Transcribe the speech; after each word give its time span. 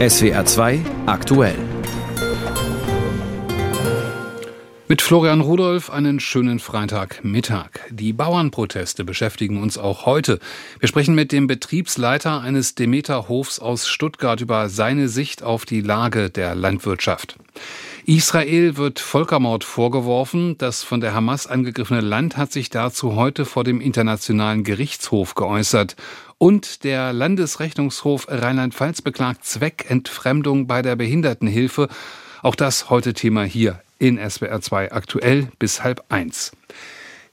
SWR 0.00 0.44
2 0.44 0.80
aktuell. 1.06 1.56
Mit 4.86 5.02
Florian 5.02 5.40
Rudolph 5.40 5.90
einen 5.90 6.20
schönen 6.20 6.60
Freitagmittag. 6.60 7.80
Die 7.90 8.12
Bauernproteste 8.12 9.02
beschäftigen 9.02 9.60
uns 9.60 9.76
auch 9.76 10.06
heute. 10.06 10.38
Wir 10.78 10.88
sprechen 10.88 11.16
mit 11.16 11.32
dem 11.32 11.48
Betriebsleiter 11.48 12.40
eines 12.40 12.76
Demeter-Hofs 12.76 13.58
aus 13.58 13.88
Stuttgart 13.88 14.40
über 14.40 14.68
seine 14.68 15.08
Sicht 15.08 15.42
auf 15.42 15.64
die 15.64 15.80
Lage 15.80 16.30
der 16.30 16.54
Landwirtschaft. 16.54 17.36
Israel 18.06 18.76
wird 18.76 19.00
Völkermord 19.00 19.64
vorgeworfen. 19.64 20.56
Das 20.56 20.84
von 20.84 21.00
der 21.00 21.12
Hamas 21.12 21.48
angegriffene 21.48 22.00
Land 22.00 22.36
hat 22.36 22.52
sich 22.52 22.70
dazu 22.70 23.16
heute 23.16 23.44
vor 23.44 23.64
dem 23.64 23.80
Internationalen 23.80 24.62
Gerichtshof 24.62 25.34
geäußert. 25.34 25.96
Und 26.38 26.84
der 26.84 27.12
Landesrechnungshof 27.12 28.26
Rheinland-Pfalz 28.28 29.02
beklagt 29.02 29.44
Zweckentfremdung 29.44 30.68
bei 30.68 30.82
der 30.82 30.94
Behindertenhilfe. 30.94 31.88
Auch 32.42 32.54
das 32.54 32.90
heute 32.90 33.12
Thema 33.12 33.42
hier 33.42 33.82
in 33.98 34.18
SWR 34.18 34.60
2 34.60 34.92
aktuell 34.92 35.48
bis 35.58 35.82
halb 35.82 36.04
eins. 36.08 36.52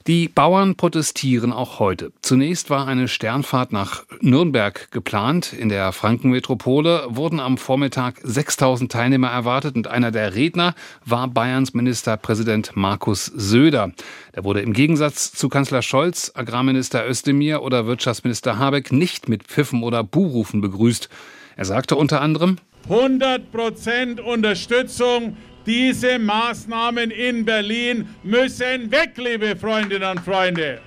Die 0.06 0.28
Bauern 0.28 0.76
protestieren 0.76 1.52
auch 1.52 1.80
heute. 1.80 2.12
Zunächst 2.22 2.70
war 2.70 2.86
eine 2.86 3.08
Sternfahrt 3.08 3.72
nach 3.72 4.04
Nürnberg 4.20 4.92
geplant. 4.92 5.52
In 5.52 5.68
der 5.68 5.90
Frankenmetropole 5.90 7.08
wurden 7.08 7.40
am 7.40 7.58
Vormittag 7.58 8.20
6000 8.22 8.92
Teilnehmer 8.92 9.30
erwartet 9.30 9.74
und 9.74 9.88
einer 9.88 10.12
der 10.12 10.36
Redner 10.36 10.76
war 11.04 11.26
Bayerns 11.26 11.74
Ministerpräsident 11.74 12.76
Markus 12.76 13.26
Söder. 13.26 13.90
Der 14.36 14.44
wurde 14.44 14.60
im 14.60 14.74
Gegensatz 14.74 15.32
zu 15.32 15.48
Kanzler 15.48 15.82
Scholz, 15.82 16.30
Agrarminister 16.36 17.04
Özdemir 17.08 17.62
oder 17.62 17.88
Wirtschaftsminister 17.88 18.60
Habeck 18.60 18.92
nicht 18.92 19.28
mit 19.28 19.42
Pfiffen 19.42 19.82
oder 19.82 20.04
Buhrufen 20.04 20.60
begrüßt. 20.60 21.08
Er 21.56 21.64
sagte 21.64 21.96
unter 21.96 22.20
anderem 22.20 22.58
100 22.88 23.50
Prozent 23.50 24.20
Unterstützung 24.20 25.36
diese 25.66 26.18
Maßnahmen 26.18 27.10
in 27.10 27.44
Berlin 27.44 28.08
müssen 28.22 28.90
weg, 28.90 29.12
liebe 29.16 29.56
Freundinnen 29.56 30.10
und 30.10 30.20
Freunde. 30.20 30.80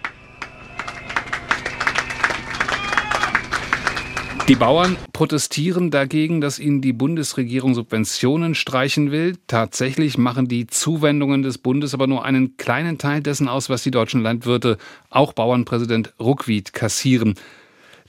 Die 4.49 4.55
Bauern 4.55 4.97
protestieren 5.13 5.91
dagegen, 5.91 6.41
dass 6.41 6.57
ihnen 6.57 6.81
die 6.81 6.91
Bundesregierung 6.91 7.75
Subventionen 7.75 8.55
streichen 8.55 9.11
will. 9.11 9.37
Tatsächlich 9.45 10.17
machen 10.17 10.47
die 10.47 10.65
Zuwendungen 10.65 11.43
des 11.43 11.59
Bundes 11.59 11.93
aber 11.93 12.07
nur 12.07 12.25
einen 12.25 12.57
kleinen 12.57 12.97
Teil 12.97 13.21
dessen 13.21 13.47
aus, 13.47 13.69
was 13.69 13.83
die 13.83 13.91
deutschen 13.91 14.23
Landwirte, 14.23 14.79
auch 15.11 15.33
Bauernpräsident 15.33 16.15
Ruckwied, 16.19 16.73
kassieren. 16.73 17.35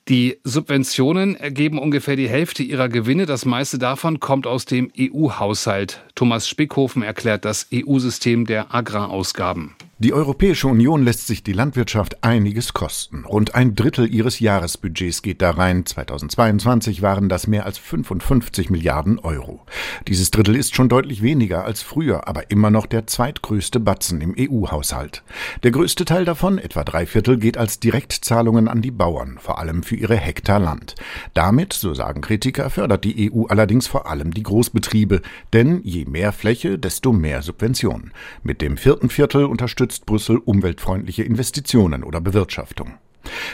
Die 0.09 0.39
Subventionen 0.43 1.37
ergeben 1.37 1.79
ungefähr 1.79 2.17
die 2.17 2.29
Hälfte 2.29 2.63
ihrer 2.63 2.89
Gewinne. 2.89 3.27
Das 3.27 3.45
meiste 3.45 3.79
davon 3.79 4.19
kommt 4.19 4.47
aus 4.47 4.65
dem 4.65 4.91
EU-Haushalt. 4.99 6.03
Thomas 6.15 6.49
Spickhofen 6.49 7.03
erklärt 7.03 7.45
das 7.45 7.69
EU-System 7.73 8.47
der 8.47 8.75
Agrarausgaben. 8.75 9.77
Die 10.03 10.15
Europäische 10.15 10.67
Union 10.67 11.05
lässt 11.05 11.27
sich 11.27 11.43
die 11.43 11.53
Landwirtschaft 11.53 12.25
einiges 12.25 12.73
kosten. 12.73 13.27
Rund 13.27 13.55
ein 13.55 13.75
Drittel 13.75 14.11
ihres 14.11 14.41
Jahresbudgets 14.41 15.21
geht 15.21 15.43
da 15.43 15.51
rein. 15.51 15.85
2022 15.85 17.03
waren 17.03 17.29
das 17.29 17.47
mehr 17.47 17.67
als 17.67 17.77
55 17.77 18.71
Milliarden 18.71 19.19
Euro. 19.19 19.61
Dieses 20.09 20.31
Drittel 20.31 20.57
ist 20.57 20.75
schon 20.75 20.89
deutlich 20.89 21.21
weniger 21.21 21.67
als 21.67 21.83
früher, 21.83 22.27
aber 22.29 22.51
immer 22.51 22.71
noch 22.71 22.87
der 22.87 23.07
zweitgrößte 23.07 23.79
Batzen 23.79 24.23
im 24.23 24.35
EU-Haushalt. 24.39 25.23
Der 25.65 25.71
größte 25.71 26.07
Teil 26.07 26.25
davon, 26.25 26.57
etwa 26.57 26.83
drei 26.83 27.05
Viertel, 27.05 27.37
geht 27.37 27.59
als 27.59 27.79
Direktzahlungen 27.79 28.69
an 28.69 28.81
die 28.81 28.93
Bauern, 28.93 29.37
vor 29.39 29.59
allem 29.59 29.83
für 29.83 29.97
ihre 29.97 30.17
Hektar 30.17 30.61
Land. 30.61 30.95
Damit, 31.35 31.75
so 31.75 31.93
sagen 31.93 32.23
Kritiker, 32.23 32.71
fördert 32.71 33.05
die 33.05 33.31
EU 33.31 33.45
allerdings 33.49 33.87
vor 33.87 34.07
allem 34.07 34.33
die 34.33 34.45
Großbetriebe, 34.45 35.21
denn 35.53 35.83
je 35.85 36.07
mehr 36.07 36.33
Fläche, 36.33 36.79
desto 36.79 37.13
mehr 37.13 37.43
Subventionen. 37.43 38.13
Mit 38.43 38.63
dem 38.63 38.79
vierten 38.79 39.11
Viertel 39.11 39.45
unterstützt 39.45 39.90
unterstützt 39.91 40.07
Brüssel 40.07 40.39
umweltfreundliche 40.39 41.25
Investitionen 41.25 42.05
oder 42.05 42.21
Bewirtschaftung. 42.21 42.99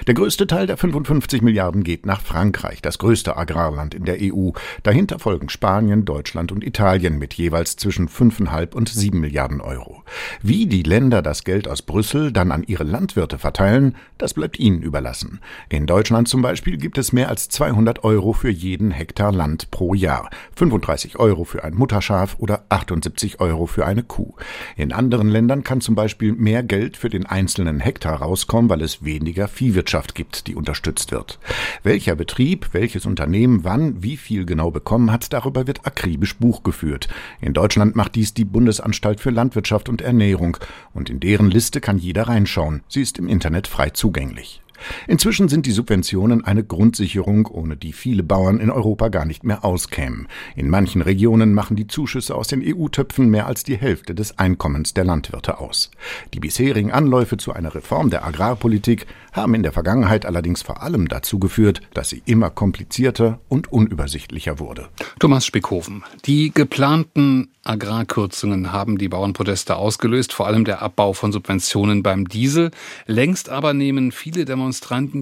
Der 0.06 0.14
größte 0.14 0.46
Teil 0.46 0.66
der 0.66 0.76
55 0.76 1.42
Milliarden 1.42 1.82
geht 1.82 2.06
nach 2.06 2.20
Frankreich, 2.20 2.80
das 2.82 2.98
größte 2.98 3.36
Agrarland 3.36 3.94
in 3.94 4.04
der 4.04 4.18
EU. 4.20 4.50
Dahinter 4.82 5.18
folgen 5.18 5.48
Spanien, 5.48 6.04
Deutschland 6.04 6.52
und 6.52 6.64
Italien 6.64 7.18
mit 7.18 7.34
jeweils 7.34 7.76
zwischen 7.76 8.08
5,5 8.08 8.74
und 8.74 8.88
7 8.88 9.18
Milliarden 9.18 9.60
Euro. 9.60 10.04
Wie 10.42 10.66
die 10.66 10.82
Länder 10.82 11.22
das 11.22 11.44
Geld 11.44 11.68
aus 11.68 11.82
Brüssel 11.82 12.32
dann 12.32 12.52
an 12.52 12.62
ihre 12.64 12.84
Landwirte 12.84 13.38
verteilen, 13.38 13.96
das 14.18 14.34
bleibt 14.34 14.58
ihnen 14.58 14.82
überlassen. 14.82 15.40
In 15.68 15.86
Deutschland 15.86 16.28
zum 16.28 16.42
Beispiel 16.42 16.76
gibt 16.76 16.98
es 16.98 17.12
mehr 17.12 17.28
als 17.28 17.48
200 17.48 18.04
Euro 18.04 18.32
für 18.32 18.50
jeden 18.50 18.90
Hektar 18.90 19.32
Land 19.32 19.70
pro 19.70 19.94
Jahr, 19.94 20.30
35 20.54 21.18
Euro 21.18 21.44
für 21.44 21.64
ein 21.64 21.74
Mutterschaf 21.74 22.36
oder 22.38 22.64
78 22.68 23.40
Euro 23.40 23.66
für 23.66 23.86
eine 23.86 24.02
Kuh. 24.02 24.34
In 24.76 24.92
anderen 24.92 25.28
Ländern 25.28 25.64
kann 25.64 25.80
zum 25.80 25.94
Beispiel 25.94 26.32
mehr 26.32 26.62
Geld 26.62 26.96
für 26.96 27.08
den 27.08 27.26
einzelnen 27.26 27.80
Hektar 27.80 28.22
rauskommen, 28.22 28.70
weil 28.70 28.82
es 28.82 29.04
weniger 29.04 29.48
Viehwirtschaft 29.56 30.14
gibt, 30.14 30.46
die 30.46 30.54
unterstützt 30.54 31.12
wird. 31.12 31.38
Welcher 31.82 32.14
Betrieb, 32.14 32.68
welches 32.72 33.06
Unternehmen 33.06 33.64
wann 33.64 34.02
wie 34.02 34.16
viel 34.16 34.44
genau 34.44 34.70
bekommen 34.70 35.10
hat, 35.10 35.32
darüber 35.32 35.66
wird 35.66 35.86
akribisch 35.86 36.36
Buch 36.36 36.62
geführt. 36.62 37.08
In 37.40 37.54
Deutschland 37.54 37.96
macht 37.96 38.14
dies 38.14 38.34
die 38.34 38.44
Bundesanstalt 38.44 39.20
für 39.20 39.30
Landwirtschaft 39.30 39.88
und 39.88 40.02
Ernährung 40.02 40.58
und 40.92 41.10
in 41.10 41.20
deren 41.20 41.50
Liste 41.50 41.80
kann 41.80 41.98
jeder 41.98 42.28
reinschauen. 42.28 42.82
Sie 42.88 43.00
ist 43.00 43.18
im 43.18 43.28
Internet 43.28 43.66
frei 43.66 43.90
zugänglich. 43.90 44.60
Inzwischen 45.06 45.48
sind 45.48 45.66
die 45.66 45.72
Subventionen 45.72 46.44
eine 46.44 46.64
Grundsicherung, 46.64 47.46
ohne 47.46 47.76
die 47.76 47.92
viele 47.92 48.22
Bauern 48.22 48.60
in 48.60 48.70
Europa 48.70 49.08
gar 49.08 49.24
nicht 49.24 49.44
mehr 49.44 49.64
auskämen. 49.64 50.28
In 50.54 50.68
manchen 50.68 51.02
Regionen 51.02 51.54
machen 51.54 51.76
die 51.76 51.86
Zuschüsse 51.86 52.34
aus 52.34 52.48
den 52.48 52.62
EU-Töpfen 52.64 53.28
mehr 53.28 53.46
als 53.46 53.64
die 53.64 53.76
Hälfte 53.76 54.14
des 54.14 54.38
Einkommens 54.38 54.94
der 54.94 55.04
Landwirte 55.04 55.58
aus. 55.58 55.90
Die 56.34 56.40
bisherigen 56.40 56.92
Anläufe 56.92 57.36
zu 57.36 57.52
einer 57.52 57.74
Reform 57.74 58.10
der 58.10 58.24
Agrarpolitik 58.24 59.06
haben 59.32 59.54
in 59.54 59.62
der 59.62 59.72
Vergangenheit 59.72 60.26
allerdings 60.26 60.62
vor 60.62 60.82
allem 60.82 61.08
dazu 61.08 61.38
geführt, 61.38 61.80
dass 61.94 62.08
sie 62.08 62.22
immer 62.24 62.50
komplizierter 62.50 63.40
und 63.48 63.72
unübersichtlicher 63.72 64.58
wurde. 64.58 64.88
Thomas 65.18 65.44
Spickhofen. 65.46 66.04
Die 66.24 66.50
geplanten 66.52 67.48
Agrarkürzungen 67.62 68.72
haben 68.72 68.96
die 68.96 69.08
Bauernproteste 69.08 69.76
ausgelöst, 69.76 70.32
vor 70.32 70.46
allem 70.46 70.64
der 70.64 70.82
Abbau 70.82 71.12
von 71.12 71.32
Subventionen 71.32 72.02
beim 72.02 72.28
Diesel. 72.28 72.70
Längst 73.06 73.48
aber 73.48 73.74
nehmen 73.74 74.12
viele 74.12 74.44
Demonstranten 74.44 74.65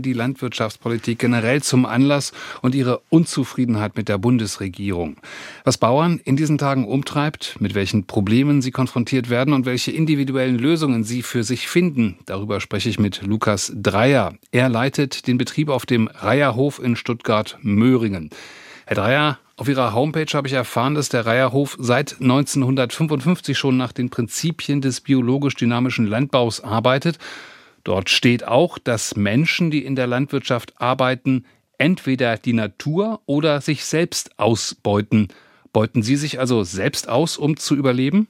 die 0.02 0.12
Landwirtschaftspolitik 0.12 1.18
generell 1.18 1.62
zum 1.62 1.86
Anlass 1.86 2.32
und 2.62 2.74
ihre 2.74 3.00
Unzufriedenheit 3.08 3.96
mit 3.96 4.08
der 4.08 4.18
Bundesregierung. 4.18 5.16
Was 5.64 5.78
Bauern 5.78 6.20
in 6.24 6.36
diesen 6.36 6.58
Tagen 6.58 6.86
umtreibt, 6.86 7.56
mit 7.60 7.74
welchen 7.74 8.06
Problemen 8.06 8.62
sie 8.62 8.70
konfrontiert 8.70 9.28
werden 9.28 9.54
und 9.54 9.66
welche 9.66 9.90
individuellen 9.90 10.58
Lösungen 10.58 11.04
sie 11.04 11.22
für 11.22 11.42
sich 11.42 11.68
finden, 11.68 12.18
darüber 12.26 12.60
spreche 12.60 12.88
ich 12.88 12.98
mit 13.00 13.22
Lukas 13.22 13.72
Drei 13.74 14.04
Dreier. 14.04 14.34
Er 14.50 14.68
leitet 14.68 15.28
den 15.28 15.38
Betrieb 15.38 15.70
auf 15.70 15.86
dem 15.86 16.08
Reierhof 16.08 16.78
in 16.78 16.94
Stuttgart-Möhringen. 16.94 18.28
Herr 18.84 18.96
Dreier, 18.96 19.38
auf 19.56 19.66
Ihrer 19.66 19.94
Homepage 19.94 20.26
habe 20.34 20.46
ich 20.46 20.52
erfahren, 20.52 20.94
dass 20.94 21.08
der 21.08 21.24
Reierhof 21.24 21.76
seit 21.78 22.20
1955 22.20 23.56
schon 23.56 23.78
nach 23.78 23.92
den 23.92 24.10
Prinzipien 24.10 24.82
des 24.82 25.00
biologisch-dynamischen 25.00 26.06
Landbaus 26.06 26.60
arbeitet. 26.60 27.18
Dort 27.84 28.08
steht 28.08 28.48
auch, 28.48 28.78
dass 28.78 29.14
Menschen, 29.14 29.70
die 29.70 29.84
in 29.84 29.94
der 29.94 30.06
Landwirtschaft 30.06 30.80
arbeiten, 30.80 31.44
entweder 31.78 32.38
die 32.38 32.54
Natur 32.54 33.20
oder 33.26 33.60
sich 33.60 33.84
selbst 33.84 34.38
ausbeuten. 34.38 35.28
Beuten 35.72 36.02
Sie 36.02 36.16
sich 36.16 36.40
also 36.40 36.64
selbst 36.64 37.08
aus, 37.08 37.36
um 37.36 37.56
zu 37.56 37.76
überleben? 37.76 38.26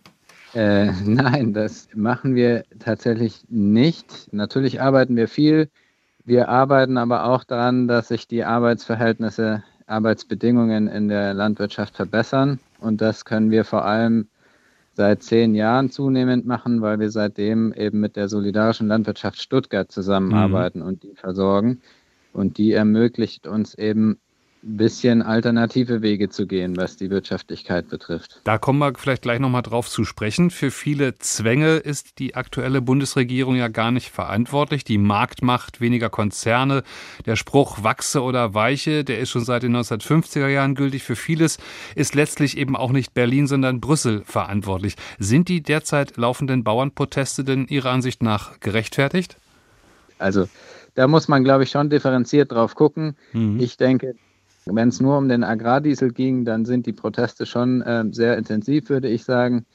Äh, 0.55 0.87
nein, 1.05 1.53
das 1.53 1.89
machen 1.95 2.35
wir 2.35 2.65
tatsächlich 2.81 3.45
nicht. 3.49 4.33
Natürlich 4.33 4.81
arbeiten 4.81 5.17
wir 5.17 5.29
viel. 5.29 5.69
Wir 6.25 6.49
arbeiten 6.49 6.97
aber 6.97 7.27
auch 7.27 7.45
daran, 7.45 7.87
dass 7.87 8.09
sich 8.09 8.27
die 8.27 8.45
Arbeitsverhältnisse, 8.45 9.63
Arbeitsbedingungen 9.87 10.89
in 10.89 11.09
der 11.09 11.35
Landwirtschaft 11.35 11.95
verbessern. 11.95 12.59
Und 12.81 13.03
das 13.03 13.25
können 13.25 13.51
wir 13.51 13.65
vor 13.65 13.85
allem 13.85 14.29
seit 14.97 15.23
zehn 15.23 15.55
Jahren 15.55 15.91
zunehmend 15.91 16.47
machen, 16.47 16.81
weil 16.81 16.99
wir 17.01 17.11
seitdem 17.11 17.73
eben 17.73 18.01
mit 18.01 18.17
der 18.17 18.29
Solidarischen 18.29 18.89
Landwirtschaft 18.89 19.41
Stuttgart 19.41 19.91
zusammenarbeiten 19.91 20.81
mhm. 20.81 20.87
und 20.87 21.03
die 21.03 21.15
versorgen. 21.15 21.81
Und 22.33 22.59
die 22.59 22.73
ermöglicht 22.73 23.47
uns 23.47 23.75
eben 23.75 24.19
bisschen 24.65 25.23
alternative 25.23 26.03
Wege 26.03 26.29
zu 26.29 26.47
gehen, 26.47 26.77
was 26.77 26.97
die 26.97 27.11
Wirtschaftlichkeit 27.11 27.89
betrifft. 27.89 28.41
Da 28.45 28.59
kommen 28.59 28.79
wir 28.79 28.93
vielleicht 28.97 29.23
gleich 29.23 29.39
nochmal 29.39 29.63
drauf 29.63 29.89
zu 29.89 30.05
sprechen. 30.05 30.51
Für 30.51 30.71
viele 30.71 31.17
Zwänge 31.19 31.77
ist 31.77 32.19
die 32.19 32.35
aktuelle 32.35 32.81
Bundesregierung 32.81 33.57
ja 33.57 33.69
gar 33.69 33.91
nicht 33.91 34.11
verantwortlich. 34.11 34.85
Die 34.85 34.99
Marktmacht, 34.99 35.81
weniger 35.81 36.11
Konzerne, 36.11 36.83
der 37.27 37.37
Spruch 37.37 37.83
wachse 37.83 38.23
oder 38.23 38.55
weiche, 38.55 39.05
der 39.05 39.19
ist 39.19 39.31
schon 39.31 39.45
seit 39.45 39.63
den 39.63 39.77
1950er 39.77 40.49
Jahren 40.49 40.75
gültig. 40.75 41.03
Für 41.03 41.17
vieles 41.17 41.59
ist 41.95 42.15
letztlich 42.15 42.57
eben 42.57 42.77
auch 42.77 42.93
nicht 42.93 43.15
Berlin, 43.15 43.47
sondern 43.47 43.81
Brüssel 43.81 44.23
verantwortlich. 44.25 44.97
Sind 45.19 45.49
die 45.49 45.63
derzeit 45.63 46.17
laufenden 46.17 46.65
Bauernproteste 46.65 47.45
denn 47.45 47.67
Ihrer 47.67 47.91
Ansicht 47.91 48.23
nach 48.23 48.61
gerechtfertigt? 48.61 49.37
Also 50.19 50.49
da 50.95 51.09
muss 51.09 51.29
man, 51.29 51.45
glaube 51.45 51.65
ich, 51.65 51.71
schon 51.71 51.91
differenziert 51.91 52.53
drauf 52.53 52.75
gucken. 52.75 53.17
Mhm. 53.33 53.59
Ich 53.61 53.77
denke, 53.77 54.15
Wenn 54.67 54.89
es 54.89 55.01
nur 55.01 55.19
um 55.19 55.29
den 55.29 55.45
Agrardiesel 55.45 56.13
ging, 56.13 56.45
dann 56.45 56.65
sind 56.65 56.87
die 56.87 56.93
Proteste 56.93 57.47
schon 57.47 57.83
äh, 57.83 58.05
sehr 58.11 58.39
intensiv, 58.39 58.89
würde 58.89 59.09
ich 59.09 59.25
sagen. 59.25 59.67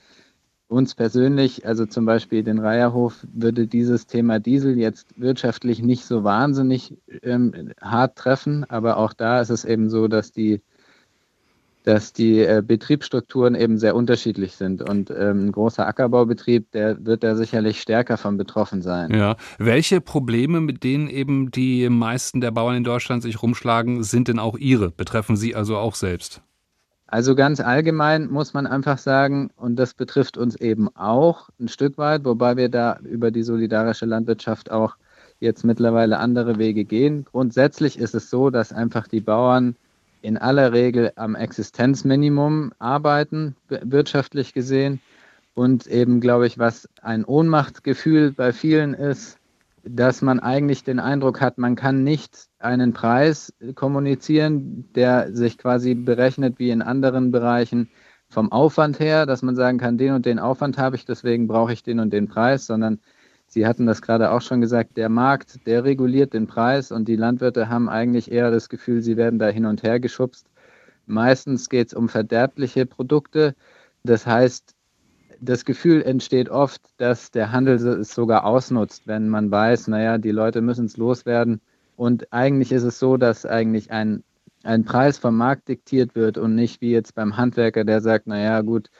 Uns 0.67 0.93
persönlich, 0.93 1.65
also 1.65 1.85
zum 1.87 2.05
Beispiel 2.05 2.43
den 2.43 2.59
Reiherhof, 2.59 3.25
würde 3.33 3.67
dieses 3.67 4.05
Thema 4.05 4.39
Diesel 4.39 4.77
jetzt 4.77 5.19
wirtschaftlich 5.19 5.81
nicht 5.81 6.05
so 6.05 6.23
wahnsinnig 6.23 6.95
ähm, 7.23 7.73
hart 7.81 8.17
treffen, 8.17 8.65
aber 8.65 8.97
auch 8.97 9.13
da 9.13 9.41
ist 9.41 9.49
es 9.49 9.65
eben 9.65 9.89
so, 9.89 10.07
dass 10.07 10.31
die 10.31 10.61
dass 11.89 12.13
die 12.13 12.41
äh, 12.41 12.61
Betriebsstrukturen 12.63 13.55
eben 13.55 13.79
sehr 13.79 13.95
unterschiedlich 13.95 14.55
sind. 14.55 14.87
Und 14.87 15.09
ähm, 15.09 15.47
ein 15.47 15.51
großer 15.51 15.87
Ackerbaubetrieb, 15.87 16.71
der 16.71 17.03
wird 17.03 17.23
da 17.23 17.35
sicherlich 17.35 17.81
stärker 17.81 18.17
von 18.17 18.37
betroffen 18.37 18.83
sein. 18.83 19.11
Ja. 19.11 19.37
Welche 19.57 19.99
Probleme, 19.99 20.61
mit 20.61 20.83
denen 20.83 21.09
eben 21.09 21.49
die 21.49 21.89
meisten 21.89 22.41
der 22.41 22.51
Bauern 22.51 22.75
in 22.75 22.83
Deutschland 22.83 23.23
sich 23.23 23.41
rumschlagen, 23.41 24.03
sind 24.03 24.27
denn 24.27 24.37
auch 24.37 24.55
Ihre? 24.55 24.91
Betreffen 24.91 25.35
Sie 25.35 25.55
also 25.55 25.77
auch 25.77 25.95
selbst? 25.95 26.43
Also 27.07 27.33
ganz 27.33 27.59
allgemein 27.59 28.29
muss 28.29 28.53
man 28.53 28.67
einfach 28.67 28.99
sagen, 28.99 29.49
und 29.55 29.75
das 29.77 29.95
betrifft 29.95 30.37
uns 30.37 30.55
eben 30.55 30.95
auch 30.95 31.49
ein 31.59 31.69
Stück 31.69 31.97
weit, 31.97 32.23
wobei 32.23 32.55
wir 32.55 32.69
da 32.69 32.99
über 33.03 33.31
die 33.31 33.41
solidarische 33.41 34.05
Landwirtschaft 34.05 34.69
auch 34.69 34.95
jetzt 35.39 35.65
mittlerweile 35.65 36.19
andere 36.19 36.59
Wege 36.59 36.85
gehen. 36.85 37.25
Grundsätzlich 37.25 37.97
ist 37.97 38.13
es 38.13 38.29
so, 38.29 38.51
dass 38.51 38.71
einfach 38.71 39.07
die 39.07 39.21
Bauern 39.21 39.75
in 40.21 40.37
aller 40.37 40.73
Regel 40.73 41.11
am 41.15 41.35
Existenzminimum 41.35 42.73
arbeiten, 42.79 43.55
wirtschaftlich 43.67 44.53
gesehen. 44.53 44.99
Und 45.53 45.87
eben, 45.87 46.21
glaube 46.21 46.47
ich, 46.47 46.57
was 46.57 46.87
ein 47.01 47.25
Ohnmachtsgefühl 47.25 48.31
bei 48.31 48.53
vielen 48.53 48.93
ist, 48.93 49.37
dass 49.83 50.21
man 50.21 50.39
eigentlich 50.39 50.83
den 50.83 50.99
Eindruck 50.99 51.41
hat, 51.41 51.57
man 51.57 51.75
kann 51.75 52.03
nicht 52.03 52.47
einen 52.59 52.93
Preis 52.93 53.53
kommunizieren, 53.75 54.89
der 54.93 55.33
sich 55.33 55.57
quasi 55.57 55.95
berechnet 55.95 56.59
wie 56.59 56.69
in 56.69 56.81
anderen 56.81 57.31
Bereichen 57.31 57.89
vom 58.29 58.51
Aufwand 58.51 58.99
her, 58.99 59.25
dass 59.25 59.41
man 59.41 59.55
sagen 59.55 59.79
kann, 59.79 59.97
den 59.97 60.13
und 60.13 60.25
den 60.25 60.39
Aufwand 60.39 60.77
habe 60.77 60.95
ich, 60.95 61.05
deswegen 61.05 61.47
brauche 61.47 61.73
ich 61.73 61.81
den 61.81 61.99
und 61.99 62.13
den 62.13 62.27
Preis, 62.27 62.65
sondern 62.65 62.99
Sie 63.49 63.65
hatten 63.65 63.87
das 63.87 64.03
gerade 64.03 64.29
auch 64.29 64.41
schon 64.41 64.61
gesagt, 64.61 64.95
der 64.95 65.09
Markt, 65.09 65.65
der 65.65 65.83
reguliert 65.83 66.33
den 66.33 66.45
Preis 66.45 66.91
und 66.91 67.07
die 67.07 67.15
Landwirte 67.15 67.67
haben 67.67 67.89
eigentlich 67.89 68.31
eher 68.31 68.51
das 68.51 68.69
Gefühl, 68.69 69.01
sie 69.01 69.17
werden 69.17 69.39
da 69.39 69.47
hin 69.47 69.65
und 69.65 69.81
her 69.81 69.99
geschubst. 69.99 70.45
Meistens 71.07 71.67
geht 71.67 71.87
es 71.87 71.93
um 71.95 72.09
verderbliche 72.09 72.85
Produkte. 72.85 73.55
Das 74.03 74.27
heißt, 74.27 74.75
das 75.41 75.65
Gefühl 75.65 76.03
entsteht 76.03 76.49
oft, 76.49 76.81
dass 76.97 77.31
der 77.31 77.51
Handel 77.51 77.75
es 77.77 78.13
sogar 78.13 78.45
ausnutzt, 78.45 79.07
wenn 79.07 79.29
man 79.29 79.49
weiß, 79.49 79.87
naja, 79.87 80.19
die 80.19 80.31
Leute 80.31 80.61
müssen 80.61 80.85
es 80.85 80.97
loswerden. 80.97 81.59
Und 81.95 82.31
eigentlich 82.31 82.71
ist 82.71 82.83
es 82.83 82.99
so, 82.99 83.17
dass 83.17 83.47
eigentlich 83.47 83.89
ein, 83.89 84.23
ein 84.63 84.85
Preis 84.85 85.17
vom 85.17 85.35
Markt 85.35 85.69
diktiert 85.69 86.13
wird 86.13 86.37
und 86.37 86.53
nicht 86.53 86.81
wie 86.81 86.91
jetzt 86.91 87.15
beim 87.15 87.35
Handwerker, 87.35 87.83
der 87.83 88.01
sagt, 88.01 88.27
naja, 88.27 88.61
gut, 88.61 88.91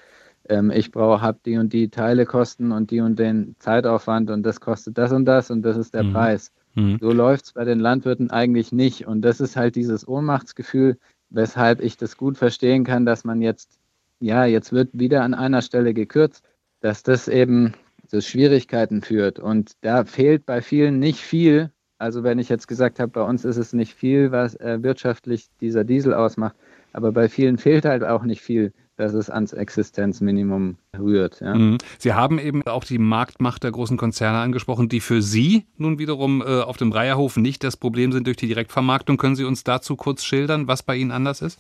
ähm, 0.49 0.71
ich 0.71 0.91
brauche, 0.91 1.21
habe 1.21 1.39
die 1.45 1.57
und 1.57 1.71
die 1.71 1.89
Teile 1.89 2.25
kosten 2.25 2.71
und 2.71 2.91
die 2.91 2.99
und 2.99 3.17
den 3.17 3.55
Zeitaufwand 3.59 4.29
und 4.31 4.43
das 4.43 4.59
kostet 4.59 4.97
das 4.97 5.11
und 5.11 5.25
das 5.25 5.51
und 5.51 5.61
das 5.61 5.77
ist 5.77 5.93
der 5.93 6.03
mhm. 6.03 6.13
Preis. 6.13 6.51
Mhm. 6.75 6.97
So 6.99 7.11
läuft 7.11 7.45
es 7.45 7.53
bei 7.53 7.63
den 7.63 7.79
Landwirten 7.79 8.31
eigentlich 8.31 8.71
nicht. 8.71 9.07
Und 9.07 9.21
das 9.21 9.39
ist 9.39 9.55
halt 9.55 9.75
dieses 9.75 10.07
Ohnmachtsgefühl, 10.07 10.97
weshalb 11.29 11.81
ich 11.81 11.97
das 11.97 12.17
gut 12.17 12.37
verstehen 12.37 12.83
kann, 12.83 13.05
dass 13.05 13.23
man 13.23 13.41
jetzt, 13.41 13.79
ja, 14.19 14.45
jetzt 14.45 14.73
wird 14.73 14.89
wieder 14.93 15.23
an 15.23 15.33
einer 15.33 15.61
Stelle 15.61 15.93
gekürzt, 15.93 16.43
dass 16.81 17.03
das 17.03 17.27
eben 17.27 17.73
zu 18.07 18.21
Schwierigkeiten 18.21 19.01
führt. 19.01 19.39
Und 19.39 19.73
da 19.81 20.03
fehlt 20.03 20.45
bei 20.45 20.61
vielen 20.61 20.99
nicht 20.99 21.19
viel. 21.19 21.71
Also 21.99 22.23
wenn 22.23 22.39
ich 22.39 22.49
jetzt 22.49 22.67
gesagt 22.67 22.99
habe, 22.99 23.11
bei 23.11 23.21
uns 23.21 23.45
ist 23.45 23.57
es 23.57 23.73
nicht 23.73 23.93
viel, 23.93 24.31
was 24.31 24.55
äh, 24.55 24.81
wirtschaftlich 24.81 25.47
dieser 25.61 25.83
Diesel 25.83 26.13
ausmacht, 26.13 26.55
aber 26.93 27.11
bei 27.11 27.29
vielen 27.29 27.57
fehlt 27.57 27.85
halt 27.85 28.03
auch 28.03 28.23
nicht 28.23 28.41
viel 28.41 28.73
dass 28.99 29.13
es 29.13 29.29
ans 29.29 29.53
Existenzminimum 29.53 30.75
rührt. 30.97 31.39
Ja. 31.39 31.55
Mhm. 31.55 31.77
Sie 31.97 32.13
haben 32.13 32.37
eben 32.37 32.63
auch 32.67 32.83
die 32.83 32.97
Marktmacht 32.97 33.63
der 33.63 33.71
großen 33.71 33.95
Konzerne 33.95 34.39
angesprochen, 34.39 34.89
die 34.89 34.99
für 34.99 35.21
Sie 35.21 35.65
nun 35.77 35.99
wiederum 35.99 36.41
äh, 36.41 36.61
auf 36.61 36.75
dem 36.75 36.91
Reiherhof 36.91 37.37
nicht 37.37 37.63
das 37.63 37.77
Problem 37.77 38.11
sind 38.11 38.27
durch 38.27 38.35
die 38.35 38.47
Direktvermarktung. 38.47 39.15
Können 39.15 39.37
Sie 39.37 39.45
uns 39.45 39.63
dazu 39.63 39.95
kurz 39.95 40.25
schildern, 40.25 40.67
was 40.67 40.83
bei 40.83 40.97
Ihnen 40.97 41.11
anders 41.11 41.41
ist? 41.41 41.59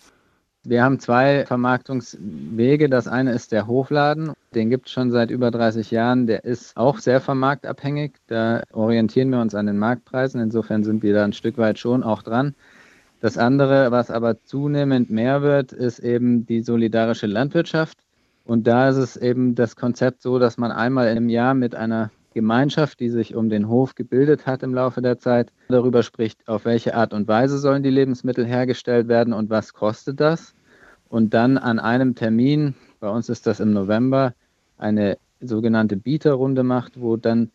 Wir 0.65 0.83
haben 0.83 0.99
zwei 0.99 1.45
Vermarktungswege. 1.45 2.89
Das 2.89 3.07
eine 3.07 3.31
ist 3.31 3.53
der 3.53 3.67
Hofladen. 3.67 4.33
Den 4.53 4.69
gibt 4.69 4.87
es 4.87 4.91
schon 4.91 5.09
seit 5.09 5.31
über 5.31 5.49
30 5.49 5.91
Jahren. 5.91 6.27
Der 6.27 6.43
ist 6.43 6.75
auch 6.75 6.97
sehr 6.97 7.21
vermarktabhängig. 7.21 8.15
Da 8.27 8.63
orientieren 8.73 9.29
wir 9.29 9.39
uns 9.39 9.55
an 9.55 9.67
den 9.67 9.77
Marktpreisen. 9.77 10.41
Insofern 10.41 10.83
sind 10.83 11.03
wir 11.03 11.13
da 11.13 11.23
ein 11.23 11.31
Stück 11.31 11.57
weit 11.57 11.79
schon 11.79 12.03
auch 12.03 12.21
dran. 12.21 12.53
Das 13.21 13.37
andere, 13.37 13.91
was 13.91 14.11
aber 14.11 14.41
zunehmend 14.43 15.09
mehr 15.09 15.41
wird, 15.41 15.73
ist 15.73 15.99
eben 15.99 16.45
die 16.45 16.61
solidarische 16.61 17.27
Landwirtschaft. 17.27 17.97
Und 18.45 18.65
da 18.65 18.89
ist 18.89 18.97
es 18.97 19.17
eben 19.17 19.55
das 19.55 19.75
Konzept 19.75 20.21
so, 20.21 20.39
dass 20.39 20.57
man 20.57 20.71
einmal 20.71 21.15
im 21.15 21.29
Jahr 21.29 21.53
mit 21.53 21.75
einer 21.75 22.11
Gemeinschaft, 22.33 22.99
die 22.99 23.09
sich 23.09 23.35
um 23.35 23.49
den 23.49 23.67
Hof 23.67 23.95
gebildet 23.95 24.45
hat 24.45 24.63
im 24.63 24.73
Laufe 24.73 25.01
der 25.01 25.19
Zeit, 25.19 25.51
darüber 25.67 26.03
spricht, 26.03 26.47
auf 26.47 26.65
welche 26.65 26.95
Art 26.95 27.13
und 27.13 27.27
Weise 27.27 27.57
sollen 27.57 27.83
die 27.83 27.89
Lebensmittel 27.89 28.45
hergestellt 28.45 29.07
werden 29.07 29.33
und 29.33 29.49
was 29.49 29.73
kostet 29.73 30.19
das. 30.19 30.53
Und 31.09 31.33
dann 31.33 31.57
an 31.57 31.79
einem 31.79 32.15
Termin, 32.15 32.75
bei 32.99 33.09
uns 33.09 33.29
ist 33.29 33.47
das 33.47 33.59
im 33.59 33.73
November, 33.73 34.33
eine 34.77 35.17
sogenannte 35.41 35.97
Bieterrunde 35.97 36.63
macht, 36.63 37.01
wo 37.01 37.17
dann 37.17 37.51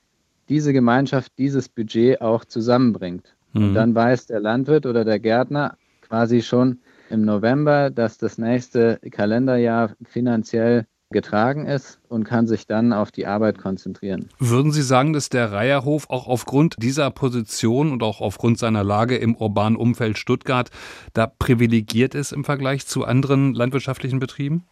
diese 0.48 0.72
Gemeinschaft 0.72 1.32
dieses 1.38 1.68
Budget 1.68 2.20
auch 2.20 2.44
zusammenbringt. 2.44 3.34
Und 3.54 3.70
mhm. 3.70 3.74
dann 3.74 3.94
weiß 3.94 4.26
der 4.26 4.40
Landwirt 4.40 4.86
oder 4.86 5.04
der 5.04 5.20
Gärtner 5.20 5.76
quasi 6.02 6.42
schon 6.42 6.80
im 7.10 7.22
November, 7.22 7.90
dass 7.90 8.18
das 8.18 8.38
nächste 8.38 8.98
Kalenderjahr 9.10 9.92
finanziell 10.04 10.86
getragen 11.10 11.66
ist 11.66 12.00
und 12.08 12.24
kann 12.24 12.46
sich 12.46 12.66
dann 12.66 12.92
auf 12.92 13.12
die 13.12 13.26
Arbeit 13.26 13.58
konzentrieren. 13.58 14.28
Würden 14.38 14.72
Sie 14.72 14.82
sagen, 14.82 15.12
dass 15.12 15.28
der 15.28 15.52
Reiherhof 15.52 16.10
auch 16.10 16.26
aufgrund 16.26 16.74
dieser 16.82 17.10
Position 17.10 17.92
und 17.92 18.02
auch 18.02 18.20
aufgrund 18.20 18.58
seiner 18.58 18.82
Lage 18.82 19.16
im 19.16 19.36
urbanen 19.36 19.76
Umfeld 19.76 20.18
Stuttgart 20.18 20.70
da 21.12 21.26
privilegiert 21.26 22.14
ist 22.14 22.32
im 22.32 22.44
Vergleich 22.44 22.86
zu 22.86 23.04
anderen 23.04 23.54
landwirtschaftlichen 23.54 24.18
Betrieben? 24.18 24.64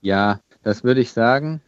Ja, 0.00 0.40
das 0.62 0.84
würde 0.84 1.02
ich 1.02 1.12
sagen. 1.12 1.60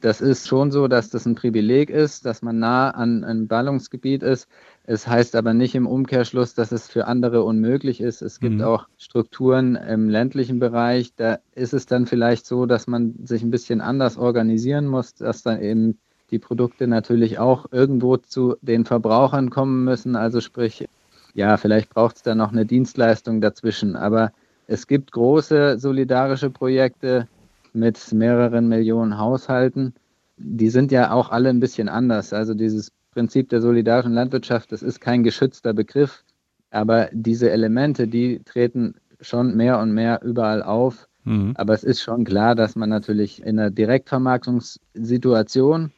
Das 0.00 0.20
ist 0.20 0.46
schon 0.46 0.70
so, 0.70 0.86
dass 0.86 1.10
das 1.10 1.26
ein 1.26 1.34
Privileg 1.34 1.90
ist, 1.90 2.24
dass 2.24 2.42
man 2.42 2.60
nah 2.60 2.90
an 2.90 3.24
einem 3.24 3.48
Ballungsgebiet 3.48 4.22
ist. 4.22 4.46
Es 4.90 5.06
heißt 5.06 5.36
aber 5.36 5.52
nicht 5.52 5.74
im 5.74 5.86
Umkehrschluss, 5.86 6.54
dass 6.54 6.72
es 6.72 6.88
für 6.88 7.06
andere 7.06 7.44
unmöglich 7.44 8.00
ist. 8.00 8.22
Es 8.22 8.40
gibt 8.40 8.54
mhm. 8.54 8.62
auch 8.62 8.88
Strukturen 8.96 9.76
im 9.76 10.08
ländlichen 10.08 10.60
Bereich. 10.60 11.12
Da 11.14 11.40
ist 11.54 11.74
es 11.74 11.84
dann 11.84 12.06
vielleicht 12.06 12.46
so, 12.46 12.64
dass 12.64 12.86
man 12.86 13.14
sich 13.22 13.42
ein 13.42 13.50
bisschen 13.50 13.82
anders 13.82 14.16
organisieren 14.16 14.86
muss, 14.86 15.14
dass 15.14 15.42
dann 15.42 15.60
eben 15.60 15.98
die 16.30 16.38
Produkte 16.38 16.86
natürlich 16.86 17.38
auch 17.38 17.66
irgendwo 17.70 18.16
zu 18.16 18.56
den 18.62 18.86
Verbrauchern 18.86 19.50
kommen 19.50 19.84
müssen. 19.84 20.16
Also 20.16 20.40
sprich, 20.40 20.88
ja, 21.34 21.58
vielleicht 21.58 21.90
braucht 21.90 22.16
es 22.16 22.22
da 22.22 22.34
noch 22.34 22.52
eine 22.52 22.64
Dienstleistung 22.64 23.42
dazwischen. 23.42 23.94
Aber 23.94 24.32
es 24.68 24.86
gibt 24.86 25.12
große 25.12 25.78
solidarische 25.78 26.48
Projekte 26.48 27.28
mit 27.74 28.10
mehreren 28.14 28.68
Millionen 28.68 29.18
Haushalten. 29.18 29.92
Die 30.38 30.70
sind 30.70 30.92
ja 30.92 31.12
auch 31.12 31.28
alle 31.28 31.50
ein 31.50 31.60
bisschen 31.60 31.90
anders. 31.90 32.32
Also 32.32 32.54
dieses 32.54 32.90
Prinzip 33.12 33.48
der 33.48 33.60
solidarischen 33.60 34.12
Landwirtschaft, 34.12 34.72
das 34.72 34.82
ist 34.82 35.00
kein 35.00 35.22
geschützter 35.22 35.72
Begriff, 35.72 36.24
aber 36.70 37.08
diese 37.12 37.50
Elemente, 37.50 38.08
die 38.08 38.40
treten 38.44 38.94
schon 39.20 39.56
mehr 39.56 39.78
und 39.78 39.92
mehr 39.92 40.22
überall 40.22 40.62
auf. 40.62 41.08
Mhm. 41.24 41.52
Aber 41.56 41.74
es 41.74 41.84
ist 41.84 42.02
schon 42.02 42.24
klar, 42.24 42.54
dass 42.54 42.76
man 42.76 42.88
natürlich 42.88 43.42
in 43.42 43.58
einer 43.58 43.70
Direktvermarktungssituation 43.70 45.92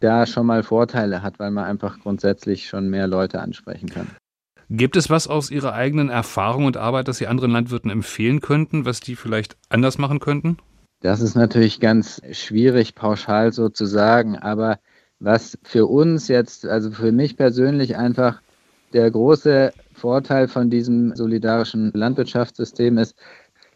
da 0.00 0.26
schon 0.26 0.46
mal 0.46 0.62
Vorteile 0.62 1.22
hat, 1.22 1.38
weil 1.38 1.50
man 1.50 1.64
einfach 1.64 2.00
grundsätzlich 2.00 2.68
schon 2.68 2.90
mehr 2.90 3.06
Leute 3.06 3.40
ansprechen 3.40 3.88
kann. 3.88 4.08
Gibt 4.68 4.96
es 4.96 5.08
was 5.08 5.28
aus 5.28 5.50
Ihrer 5.50 5.74
eigenen 5.74 6.08
Erfahrung 6.08 6.64
und 6.64 6.76
Arbeit, 6.76 7.08
das 7.08 7.18
Sie 7.18 7.28
anderen 7.28 7.52
Landwirten 7.52 7.90
empfehlen 7.90 8.40
könnten, 8.40 8.84
was 8.84 9.00
die 9.00 9.14
vielleicht 9.14 9.56
anders 9.68 9.96
machen 9.96 10.18
könnten? 10.18 10.58
Das 11.00 11.20
ist 11.20 11.36
natürlich 11.36 11.78
ganz 11.78 12.20
schwierig 12.32 12.94
pauschal 12.94 13.52
so 13.52 13.68
zu 13.68 13.86
sagen, 13.86 14.36
aber 14.36 14.78
was 15.18 15.58
für 15.62 15.86
uns 15.86 16.28
jetzt, 16.28 16.66
also 16.66 16.90
für 16.90 17.12
mich 17.12 17.36
persönlich 17.36 17.96
einfach 17.96 18.40
der 18.92 19.10
große 19.10 19.72
Vorteil 19.94 20.48
von 20.48 20.70
diesem 20.70 21.14
solidarischen 21.14 21.90
Landwirtschaftssystem 21.94 22.98
ist, 22.98 23.16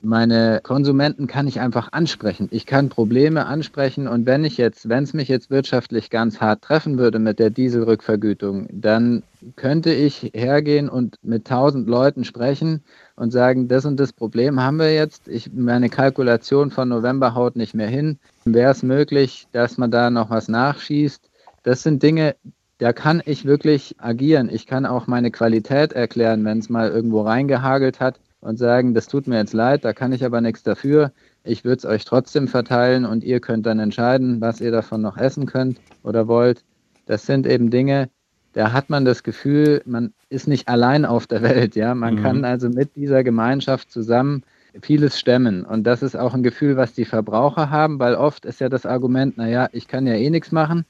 meine 0.03 0.61
Konsumenten 0.63 1.27
kann 1.27 1.47
ich 1.47 1.61
einfach 1.61 1.93
ansprechen. 1.93 2.49
Ich 2.51 2.65
kann 2.65 2.89
Probleme 2.89 3.45
ansprechen 3.47 4.09
und 4.09 4.25
wenn 4.25 4.45
ich 4.45 4.57
jetzt, 4.57 4.89
wenn 4.89 5.05
es 5.05 5.13
mich 5.13 5.29
jetzt 5.29 5.51
wirtschaftlich 5.51 6.09
ganz 6.09 6.41
hart 6.41 6.63
treffen 6.63 6.97
würde 6.97 7.19
mit 7.19 7.39
der 7.39 7.51
Dieselrückvergütung, 7.51 8.67
dann 8.73 9.23
könnte 9.57 9.93
ich 9.93 10.31
hergehen 10.33 10.89
und 10.89 11.19
mit 11.23 11.47
tausend 11.47 11.87
Leuten 11.87 12.25
sprechen 12.25 12.83
und 13.15 13.31
sagen, 13.31 13.69
das 13.69 13.85
und 13.85 14.01
das 14.01 14.15
Problem 14.15 14.61
haben 14.61 14.79
wir 14.79 14.95
jetzt. 14.95 15.29
Ich, 15.29 15.53
meine 15.53 15.91
Kalkulation 15.91 16.71
von 16.71 16.89
November 16.89 17.35
haut 17.35 17.57
nicht 17.57 17.75
mehr 17.75 17.89
hin. 17.89 18.19
Wäre 18.47 18.73
es 18.73 18.83
möglich, 18.83 19.49
dass 19.53 19.77
man 19.77 19.91
da 19.91 20.09
noch 20.09 20.31
was 20.31 20.49
nachschießt? 20.49 21.30
Das 21.63 21.83
sind 21.83 22.03
Dinge, 22.03 22.37
da 22.79 22.93
kann 22.93 23.23
ich 23.25 23.45
wirklich 23.45 23.97
agieren. 23.99 24.49
Ich 24.51 24.67
kann 24.67 24.87
auch 24.87 25.07
meine 25.07 25.31
Qualität 25.31 25.93
erklären, 25.93 26.45
wenn 26.45 26.59
es 26.59 26.71
mal 26.71 26.91
irgendwo 26.91 27.23
reingehagelt 27.23 28.01
hat. 28.01 28.21
und 28.43 28.59
sagen, 28.59 28.95
das 28.95 29.07
tut 29.07 29.27
mir 29.27 29.37
jetzt 29.37 29.53
leid, 29.53 29.85
da 29.85 29.93
kann 29.93 30.13
ich 30.13 30.25
aber 30.25 30.41
nichts 30.41 30.63
dafür. 30.63 31.13
Ich 31.45 31.63
würde 31.63 31.77
es 31.77 31.85
euch 31.85 32.07
trotzdem 32.07 32.49
verteilen 32.49 33.05
und 33.05 33.23
ihr 33.23 33.39
könnt 33.39 33.67
dann 33.67 33.79
entscheiden, 33.79 34.41
was 34.41 34.63
ihr 34.63 34.71
davon 34.71 35.03
noch 35.03 35.19
essen 35.19 35.45
könnt 35.45 35.79
oder 36.03 36.27
wollt. 36.27 36.65
Das 37.05 37.27
sind 37.27 37.47
eben 37.47 37.71
Dinge, 37.71 38.09
da 38.53 38.73
hat 38.73 38.91
man 38.91 39.05
das 39.05 39.23
Gefühl, 39.23 39.83
man 39.85 40.13
ist 40.29 40.49
nicht 40.49 40.69
allein 40.69 41.05
auf 41.05 41.27
der 41.27 41.43
Welt. 41.43 41.77
Ja, 41.77 41.95
man 41.95 42.15
mhm. 42.15 42.23
kann 42.23 42.45
also 42.45 42.69
mit 42.69 42.97
dieser 42.97 43.23
Gemeinschaft 43.23 43.91
zusammen 43.91 44.43
vieles 44.83 45.19
stemmen. 45.19 45.65
Und 45.65 45.85
das 45.85 46.03
ist 46.03 46.17
auch 46.17 46.35
ein 46.35 46.43
Gefühl, 46.43 46.77
was 46.77 46.93
die 46.93 47.05
Verbraucher 47.05 47.71
haben, 47.71 47.99
weil 47.99 48.15
oft 48.15 48.45
ist 48.45 48.61
ja 48.61 48.69
das 48.69 48.87
Argument, 48.87 49.37
naja, 49.37 49.69
ich 49.73 49.89
kann 49.89 50.07
ja 50.07 50.15
eh 50.15 50.31
nichts 50.31 50.53
machen. 50.53 50.85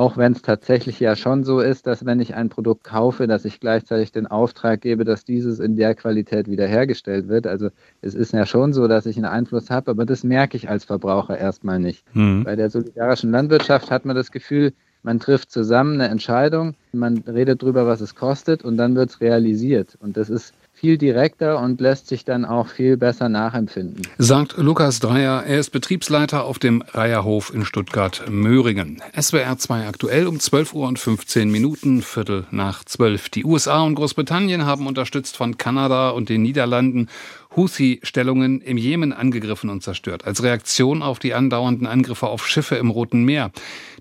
Auch 0.00 0.16
wenn 0.16 0.32
es 0.32 0.40
tatsächlich 0.40 0.98
ja 0.98 1.14
schon 1.14 1.44
so 1.44 1.60
ist, 1.60 1.86
dass 1.86 2.06
wenn 2.06 2.20
ich 2.20 2.34
ein 2.34 2.48
Produkt 2.48 2.84
kaufe, 2.84 3.26
dass 3.26 3.44
ich 3.44 3.60
gleichzeitig 3.60 4.12
den 4.12 4.26
Auftrag 4.26 4.80
gebe, 4.80 5.04
dass 5.04 5.26
dieses 5.26 5.58
in 5.58 5.76
der 5.76 5.94
Qualität 5.94 6.48
wiederhergestellt 6.48 7.28
wird. 7.28 7.46
Also 7.46 7.68
es 8.00 8.14
ist 8.14 8.32
ja 8.32 8.46
schon 8.46 8.72
so, 8.72 8.88
dass 8.88 9.04
ich 9.04 9.16
einen 9.16 9.26
Einfluss 9.26 9.68
habe, 9.68 9.90
aber 9.90 10.06
das 10.06 10.24
merke 10.24 10.56
ich 10.56 10.70
als 10.70 10.86
Verbraucher 10.86 11.36
erstmal 11.36 11.78
nicht. 11.78 12.02
Mhm. 12.14 12.44
Bei 12.44 12.56
der 12.56 12.70
solidarischen 12.70 13.30
Landwirtschaft 13.30 13.90
hat 13.90 14.06
man 14.06 14.16
das 14.16 14.32
Gefühl, 14.32 14.72
man 15.02 15.20
trifft 15.20 15.50
zusammen 15.50 16.00
eine 16.00 16.08
Entscheidung, 16.08 16.76
man 16.92 17.18
redet 17.18 17.62
darüber, 17.62 17.86
was 17.86 18.00
es 18.00 18.14
kostet 18.14 18.64
und 18.64 18.78
dann 18.78 18.94
wird 18.94 19.10
es 19.10 19.20
realisiert. 19.20 19.98
Und 20.00 20.16
das 20.16 20.30
ist 20.30 20.54
viel 20.80 20.96
direkter 20.96 21.60
und 21.60 21.78
lässt 21.78 22.08
sich 22.08 22.24
dann 22.24 22.46
auch 22.46 22.68
viel 22.68 22.96
besser 22.96 23.28
nachempfinden. 23.28 24.00
Sagt 24.16 24.56
Lukas 24.56 24.98
Dreier, 24.98 25.44
er 25.46 25.58
ist 25.58 25.70
Betriebsleiter 25.70 26.44
auf 26.44 26.58
dem 26.58 26.80
Reierhof 26.80 27.52
in 27.52 27.66
Stuttgart-Möhringen. 27.66 29.02
SWR 29.20 29.58
2 29.58 29.86
aktuell 29.86 30.26
um 30.26 30.40
12 30.40 30.72
Uhr 30.72 30.88
und 30.88 30.98
15 30.98 31.50
Minuten, 31.50 32.00
Viertel 32.00 32.46
nach 32.50 32.82
12. 32.82 33.28
Die 33.28 33.44
USA 33.44 33.82
und 33.82 33.94
Großbritannien 33.94 34.64
haben 34.64 34.86
unterstützt 34.86 35.36
von 35.36 35.58
Kanada 35.58 36.10
und 36.10 36.30
den 36.30 36.40
Niederlanden 36.40 37.08
Houthi-Stellungen 37.56 38.60
im 38.60 38.76
Jemen 38.76 39.12
angegriffen 39.12 39.70
und 39.70 39.82
zerstört, 39.82 40.24
als 40.24 40.42
Reaktion 40.42 41.02
auf 41.02 41.18
die 41.18 41.34
andauernden 41.34 41.86
Angriffe 41.86 42.28
auf 42.28 42.46
Schiffe 42.46 42.76
im 42.76 42.90
Roten 42.90 43.24
Meer. 43.24 43.50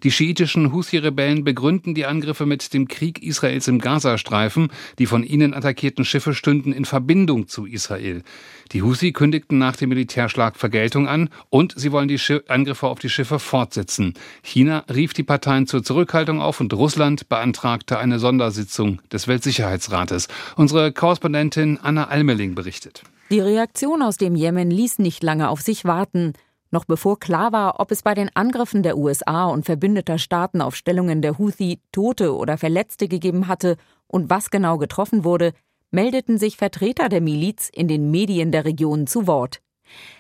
Die 0.03 0.11
schiitischen 0.11 0.71
Houthi-Rebellen 0.71 1.43
begründen 1.43 1.95
die 1.95 2.05
Angriffe 2.05 2.45
mit 2.45 2.73
dem 2.73 2.87
Krieg 2.87 3.23
Israels 3.23 3.67
im 3.67 3.79
Gazastreifen. 3.79 4.69
Die 4.99 5.07
von 5.07 5.23
ihnen 5.23 5.53
attackierten 5.53 6.05
Schiffe 6.05 6.33
stünden 6.33 6.71
in 6.71 6.85
Verbindung 6.85 7.47
zu 7.47 7.65
Israel. 7.65 8.23
Die 8.71 8.83
Houthi 8.83 9.13
kündigten 9.13 9.57
nach 9.57 9.75
dem 9.75 9.89
Militärschlag 9.89 10.55
Vergeltung 10.55 11.07
an 11.07 11.29
und 11.49 11.73
sie 11.75 11.91
wollen 11.91 12.07
die 12.07 12.19
Angriffe 12.47 12.87
auf 12.87 12.99
die 12.99 13.09
Schiffe 13.09 13.39
fortsetzen. 13.39 14.13
China 14.43 14.85
rief 14.93 15.13
die 15.13 15.23
Parteien 15.23 15.65
zur 15.65 15.83
Zurückhaltung 15.83 16.39
auf 16.39 16.59
und 16.59 16.71
Russland 16.73 17.29
beantragte 17.29 17.97
eine 17.97 18.19
Sondersitzung 18.19 19.01
des 19.11 19.27
Weltsicherheitsrates. 19.27 20.27
Unsere 20.55 20.91
Korrespondentin 20.91 21.79
Anna 21.81 22.09
Almeling 22.09 22.53
berichtet. 22.53 23.01
Die 23.31 23.39
Reaktion 23.39 24.01
aus 24.01 24.17
dem 24.17 24.35
Jemen 24.35 24.71
ließ 24.71 24.97
nicht 24.97 25.21
lange 25.21 25.49
auf 25.49 25.61
sich 25.61 25.85
warten. 25.85 26.33
Noch 26.71 26.85
bevor 26.85 27.19
klar 27.19 27.51
war, 27.51 27.79
ob 27.79 27.91
es 27.91 28.01
bei 28.01 28.15
den 28.15 28.31
Angriffen 28.35 28.81
der 28.81 28.97
USA 28.97 29.45
und 29.45 29.65
verbündeter 29.65 30.17
Staaten 30.17 30.61
auf 30.61 30.75
Stellungen 30.75 31.21
der 31.21 31.37
Houthi 31.37 31.79
Tote 31.91 32.35
oder 32.35 32.57
Verletzte 32.57 33.07
gegeben 33.07 33.47
hatte 33.47 33.77
und 34.07 34.31
was 34.31 34.49
genau 34.49 34.79
getroffen 34.79 35.23
wurde, 35.23 35.53
meldeten 35.91 36.39
sich 36.39 36.57
Vertreter 36.57 37.07
der 37.07 37.21
Miliz 37.21 37.69
in 37.71 37.87
den 37.87 38.09
Medien 38.09 38.51
der 38.51 38.65
Region 38.65 39.05
zu 39.05 39.27
Wort. 39.27 39.61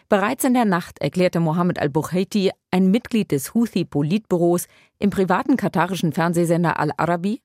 Bereits 0.09 0.43
in 0.43 0.55
der 0.55 0.65
Nacht 0.65 0.99
erklärte 1.01 1.39
Mohammed 1.39 1.77
al-Bukhaiti, 1.77 2.49
ein 2.71 2.89
Mitglied 2.89 3.31
des 3.31 3.53
Houthi-Politbüros, 3.53 4.67
im 4.97 5.11
privaten 5.11 5.55
katarischen 5.55 6.13
Fernsehsender 6.13 6.79
Al-Arabi, 6.79 7.41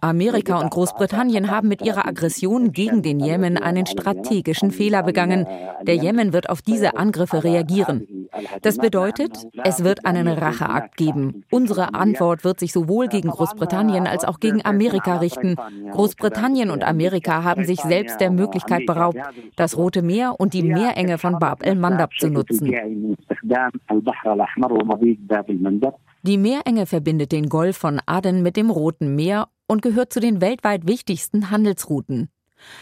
Amerika 0.00 0.60
und 0.60 0.70
Großbritannien 0.70 1.50
haben 1.50 1.68
mit 1.68 1.82
ihrer 1.82 2.06
Aggression 2.08 2.72
gegen 2.72 3.02
den 3.02 3.20
Jemen 3.20 3.56
einen 3.56 3.86
strategischen 3.86 4.72
Fehler 4.72 5.04
begangen. 5.04 5.46
Der 5.82 5.94
Jemen 5.94 6.32
wird 6.32 6.50
auf 6.50 6.62
diese 6.62 6.96
Angriffe 6.96 7.44
reagieren. 7.44 8.28
Das 8.62 8.78
bedeutet, 8.78 9.46
es 9.64 9.84
wird 9.84 10.04
einen 10.04 10.26
Racheakt 10.26 10.96
geben. 10.96 11.44
Unsere 11.50 11.94
Antwort 11.94 12.44
wird 12.44 12.58
sich 12.58 12.72
sowohl 12.72 13.06
gegen 13.06 13.30
Großbritannien 13.30 14.08
als 14.08 14.24
auch 14.24 14.40
gegen 14.40 14.64
Amerika 14.64 15.18
richten. 15.18 15.56
Großbritannien 15.92 16.70
und 16.70 16.82
Amerika 16.82 17.44
haben 17.44 17.64
sich 17.70 17.80
selbst 17.80 18.20
der 18.20 18.30
Möglichkeit 18.30 18.84
beraubt, 18.86 19.18
das 19.56 19.76
Rote 19.76 20.02
Meer 20.02 20.34
und 20.38 20.54
die 20.54 20.62
Meerenge 20.62 21.18
von 21.18 21.38
Bab 21.38 21.64
el-Mandab 21.64 22.10
zu 22.18 22.28
nutzen. 22.28 22.66
Die 26.22 26.38
Meerenge 26.38 26.86
verbindet 26.86 27.32
den 27.32 27.48
Golf 27.48 27.76
von 27.76 28.00
Aden 28.06 28.42
mit 28.42 28.56
dem 28.56 28.70
Roten 28.70 29.14
Meer 29.14 29.48
und 29.68 29.82
gehört 29.82 30.12
zu 30.12 30.20
den 30.20 30.40
weltweit 30.40 30.86
wichtigsten 30.86 31.50
Handelsrouten. 31.50 32.28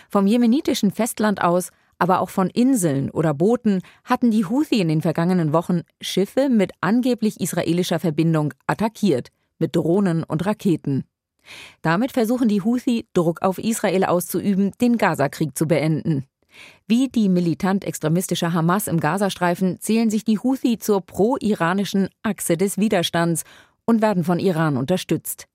Vom 0.08 0.26
jemenitischen 0.26 0.90
Festland 0.90 1.42
aus, 1.42 1.70
aber 1.98 2.20
auch 2.20 2.30
von 2.30 2.48
Inseln 2.48 3.10
oder 3.10 3.34
Booten 3.34 3.82
hatten 4.04 4.30
die 4.30 4.44
Houthi 4.44 4.80
in 4.80 4.88
den 4.88 5.02
vergangenen 5.02 5.52
Wochen 5.52 5.82
Schiffe 6.00 6.48
mit 6.48 6.72
angeblich 6.80 7.40
israelischer 7.40 7.98
Verbindung 7.98 8.54
attackiert, 8.66 9.28
mit 9.58 9.76
Drohnen 9.76 10.24
und 10.24 10.46
Raketen. 10.46 11.04
Damit 11.82 12.12
versuchen 12.12 12.48
die 12.48 12.62
Houthi, 12.62 13.06
Druck 13.12 13.42
auf 13.42 13.58
Israel 13.58 14.04
auszuüben, 14.04 14.72
den 14.80 14.98
Gazakrieg 14.98 15.56
zu 15.56 15.66
beenden. 15.66 16.24
Wie 16.86 17.08
die 17.08 17.28
militant-extremistische 17.28 18.52
Hamas 18.52 18.88
im 18.88 19.00
Gazastreifen 19.00 19.78
zählen 19.80 20.10
sich 20.10 20.24
die 20.24 20.38
Houthi 20.38 20.78
zur 20.78 21.02
pro-iranischen 21.02 22.08
Achse 22.22 22.56
des 22.56 22.78
Widerstands 22.78 23.44
und 23.84 24.02
werden 24.02 24.24
von 24.24 24.38
Iran 24.38 24.76
unterstützt. 24.76 25.46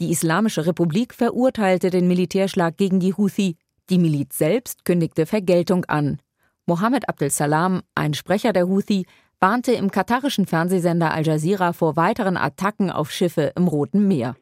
Die 0.00 0.10
Islamische 0.10 0.66
Republik 0.66 1.14
verurteilte 1.14 1.90
den 1.90 2.08
Militärschlag 2.08 2.76
gegen 2.76 3.00
die 3.00 3.14
Houthi. 3.14 3.56
Die 3.88 3.98
Miliz 3.98 4.36
selbst 4.38 4.84
kündigte 4.84 5.26
Vergeltung 5.26 5.84
an. 5.86 6.18
Mohammed 6.66 7.08
Abdel 7.08 7.30
Salam, 7.30 7.82
ein 7.94 8.14
Sprecher 8.14 8.52
der 8.52 8.68
Houthi, 8.68 9.06
warnte 9.40 9.72
im 9.72 9.90
katarischen 9.90 10.46
Fernsehsender 10.46 11.12
Al 11.12 11.26
Jazeera 11.26 11.72
vor 11.72 11.96
weiteren 11.96 12.36
Attacken 12.36 12.90
auf 12.90 13.10
Schiffe 13.10 13.52
im 13.56 13.68
Roten 13.68 14.06
Meer. 14.06 14.36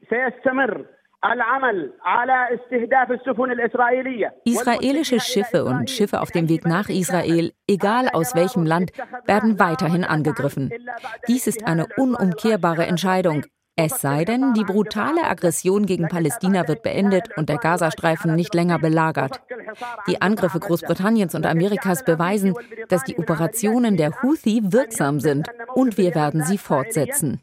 Israelische 4.44 5.20
Schiffe 5.20 5.64
und 5.64 5.90
Schiffe 5.90 6.20
auf 6.20 6.30
dem 6.30 6.48
Weg 6.48 6.64
nach 6.64 6.88
Israel, 6.88 7.52
egal 7.66 8.08
aus 8.12 8.36
welchem 8.36 8.64
Land, 8.64 8.92
werden 9.26 9.58
weiterhin 9.58 10.04
angegriffen. 10.04 10.70
Dies 11.26 11.48
ist 11.48 11.66
eine 11.66 11.86
unumkehrbare 11.96 12.86
Entscheidung. 12.86 13.44
Es 13.80 14.00
sei 14.00 14.24
denn, 14.24 14.54
die 14.54 14.64
brutale 14.64 15.22
Aggression 15.22 15.86
gegen 15.86 16.08
Palästina 16.08 16.66
wird 16.66 16.82
beendet 16.82 17.28
und 17.36 17.48
der 17.48 17.58
Gazastreifen 17.58 18.34
nicht 18.34 18.52
länger 18.52 18.80
belagert. 18.80 19.40
Die 20.08 20.20
Angriffe 20.20 20.58
Großbritanniens 20.58 21.36
und 21.36 21.46
Amerikas 21.46 22.04
beweisen, 22.04 22.54
dass 22.88 23.04
die 23.04 23.16
Operationen 23.18 23.96
der 23.96 24.20
Houthi 24.20 24.62
wirksam 24.64 25.20
sind 25.20 25.46
und 25.76 25.96
wir 25.96 26.16
werden 26.16 26.42
sie 26.42 26.58
fortsetzen. 26.58 27.40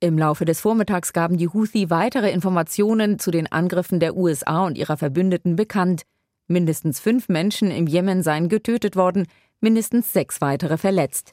Im 0.00 0.18
Laufe 0.18 0.44
des 0.44 0.60
Vormittags 0.60 1.14
gaben 1.14 1.38
die 1.38 1.48
Houthi 1.48 1.88
weitere 1.88 2.30
Informationen 2.30 3.18
zu 3.18 3.30
den 3.30 3.50
Angriffen 3.50 4.00
der 4.00 4.14
USA 4.14 4.66
und 4.66 4.76
ihrer 4.76 4.98
Verbündeten 4.98 5.56
bekannt. 5.56 6.02
Mindestens 6.46 7.00
fünf 7.00 7.30
Menschen 7.30 7.70
im 7.70 7.86
Jemen 7.86 8.22
seien 8.22 8.50
getötet 8.50 8.96
worden, 8.96 9.28
mindestens 9.60 10.12
sechs 10.12 10.42
weitere 10.42 10.76
verletzt. 10.76 11.32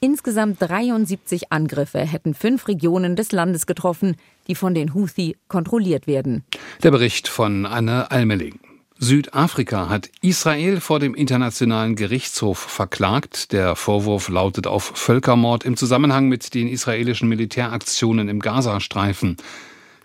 Insgesamt 0.00 0.58
73 0.60 1.50
Angriffe 1.50 1.98
hätten 1.98 2.32
fünf 2.32 2.68
Regionen 2.68 3.16
des 3.16 3.32
Landes 3.32 3.66
getroffen, 3.66 4.14
die 4.46 4.54
von 4.54 4.72
den 4.72 4.94
Houthi 4.94 5.36
kontrolliert 5.48 6.06
werden. 6.06 6.44
Der 6.84 6.92
Bericht 6.92 7.26
von 7.26 7.66
Anne 7.66 8.08
Almeling. 8.12 8.60
Südafrika 9.00 9.88
hat 9.88 10.08
Israel 10.22 10.80
vor 10.80 11.00
dem 11.00 11.16
Internationalen 11.16 11.96
Gerichtshof 11.96 12.58
verklagt. 12.58 13.52
Der 13.52 13.74
Vorwurf 13.74 14.28
lautet 14.28 14.68
auf 14.68 14.92
Völkermord 14.94 15.64
im 15.64 15.76
Zusammenhang 15.76 16.28
mit 16.28 16.54
den 16.54 16.68
israelischen 16.68 17.28
Militäraktionen 17.28 18.28
im 18.28 18.38
Gazastreifen. 18.38 19.36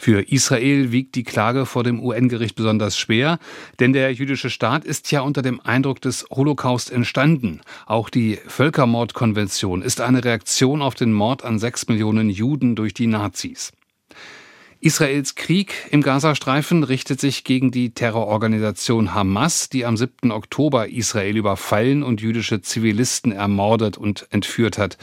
Für 0.04 0.20
Israel 0.30 0.92
wiegt 0.92 1.16
die 1.16 1.24
Klage 1.24 1.66
vor 1.66 1.86
dem 1.86 2.04
UN-Gericht 2.04 2.58
besonders 2.58 2.98
schwer, 2.98 3.40
denn 3.80 3.94
der 3.94 4.12
jüdische 4.12 4.50
Staat 4.50 4.84
ist 4.84 5.10
ja 5.14 5.22
unter 5.22 5.42
dem 5.42 5.62
Eindruck 5.62 6.02
des 6.02 6.26
Holocaust 6.30 6.92
entstanden. 6.92 7.62
Auch 7.86 8.10
die 8.10 8.38
Völkermordkonvention 8.46 9.82
ist 9.82 10.02
eine 10.02 10.26
Reaktion 10.26 10.82
auf 10.82 10.96
den 10.96 11.14
Mord 11.14 11.46
an 11.46 11.58
sechs 11.58 11.88
Millionen 11.88 12.30
Juden 12.30 12.76
durch 12.76 12.94
die 12.94 13.08
Nazis. 13.08 13.72
Israels 14.82 15.36
Krieg 15.36 15.74
im 15.92 16.02
Gazastreifen 16.02 16.84
richtet 16.84 17.22
sich 17.22 17.46
gegen 17.46 17.72
die 17.72 17.94
Terrororganisation 17.94 19.14
Hamas, 19.14 19.70
die 19.70 19.86
am 19.86 19.96
7. 19.96 20.34
Oktober 20.34 20.90
Israel 20.90 21.38
überfallen 21.38 22.04
und 22.04 22.20
jüdische 22.20 22.62
Zivilisten 22.62 23.32
ermordet 23.32 23.98
und 23.98 24.28
entführt 24.32 24.78
hat. 24.78 24.98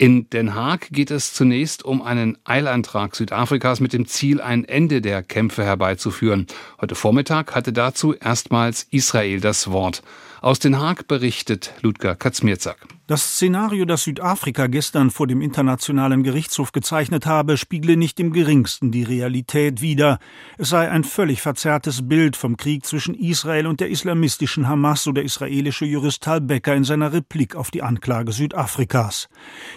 In 0.00 0.30
Den 0.30 0.54
Haag 0.54 0.90
geht 0.92 1.10
es 1.10 1.34
zunächst 1.34 1.84
um 1.84 2.02
einen 2.02 2.38
Eilantrag 2.44 3.16
Südafrikas 3.16 3.80
mit 3.80 3.92
dem 3.92 4.06
Ziel, 4.06 4.40
ein 4.40 4.64
Ende 4.64 5.00
der 5.00 5.24
Kämpfe 5.24 5.64
herbeizuführen. 5.64 6.46
Heute 6.80 6.94
Vormittag 6.94 7.56
hatte 7.56 7.72
dazu 7.72 8.14
erstmals 8.14 8.86
Israel 8.92 9.40
das 9.40 9.72
Wort. 9.72 10.04
Aus 10.40 10.60
Den 10.60 10.78
Haag 10.78 11.08
berichtet 11.08 11.74
Ludger 11.82 12.14
Katzmierzak. 12.14 12.97
Das 13.08 13.22
Szenario, 13.22 13.86
das 13.86 14.02
Südafrika 14.02 14.66
gestern 14.66 15.10
vor 15.10 15.26
dem 15.26 15.40
Internationalen 15.40 16.22
Gerichtshof 16.22 16.72
gezeichnet 16.72 17.24
habe, 17.24 17.56
spiegle 17.56 17.96
nicht 17.96 18.20
im 18.20 18.34
geringsten 18.34 18.90
die 18.90 19.02
Realität 19.02 19.80
wider. 19.80 20.18
Es 20.58 20.68
sei 20.68 20.90
ein 20.90 21.04
völlig 21.04 21.40
verzerrtes 21.40 22.06
Bild 22.06 22.36
vom 22.36 22.58
Krieg 22.58 22.84
zwischen 22.84 23.14
Israel 23.14 23.66
und 23.66 23.80
der 23.80 23.88
islamistischen 23.88 24.68
Hamas, 24.68 25.04
so 25.04 25.12
der 25.12 25.24
israelische 25.24 25.86
Jurist 25.86 26.22
Tal 26.22 26.42
Becker 26.42 26.74
in 26.74 26.84
seiner 26.84 27.14
Replik 27.14 27.56
auf 27.56 27.70
die 27.70 27.82
Anklage 27.82 28.32
Südafrikas. 28.32 29.30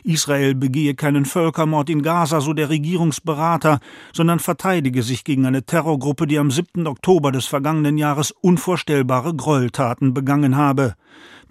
Israel 0.04 0.54
begehe 0.54 0.94
keinen 0.94 1.24
Völkermord 1.24 1.90
in 1.90 2.02
Gaza, 2.02 2.42
so 2.42 2.52
der 2.52 2.68
Regierungsberater, 2.70 3.80
sondern 4.12 4.40
verteidige 4.40 5.04
sich 5.04 5.24
gegen 5.24 5.46
eine 5.46 5.64
Terrorgruppe, 5.64 6.28
die 6.28 6.38
am 6.38 6.52
7. 6.52 6.86
Oktober 6.86 7.32
des 7.32 7.46
vergangenen 7.46 7.98
Jahres 7.98 8.32
unvorstellbare 8.32 9.34
Gräueltaten 9.34 10.14
begangen 10.14 10.58
habe. 10.58 10.96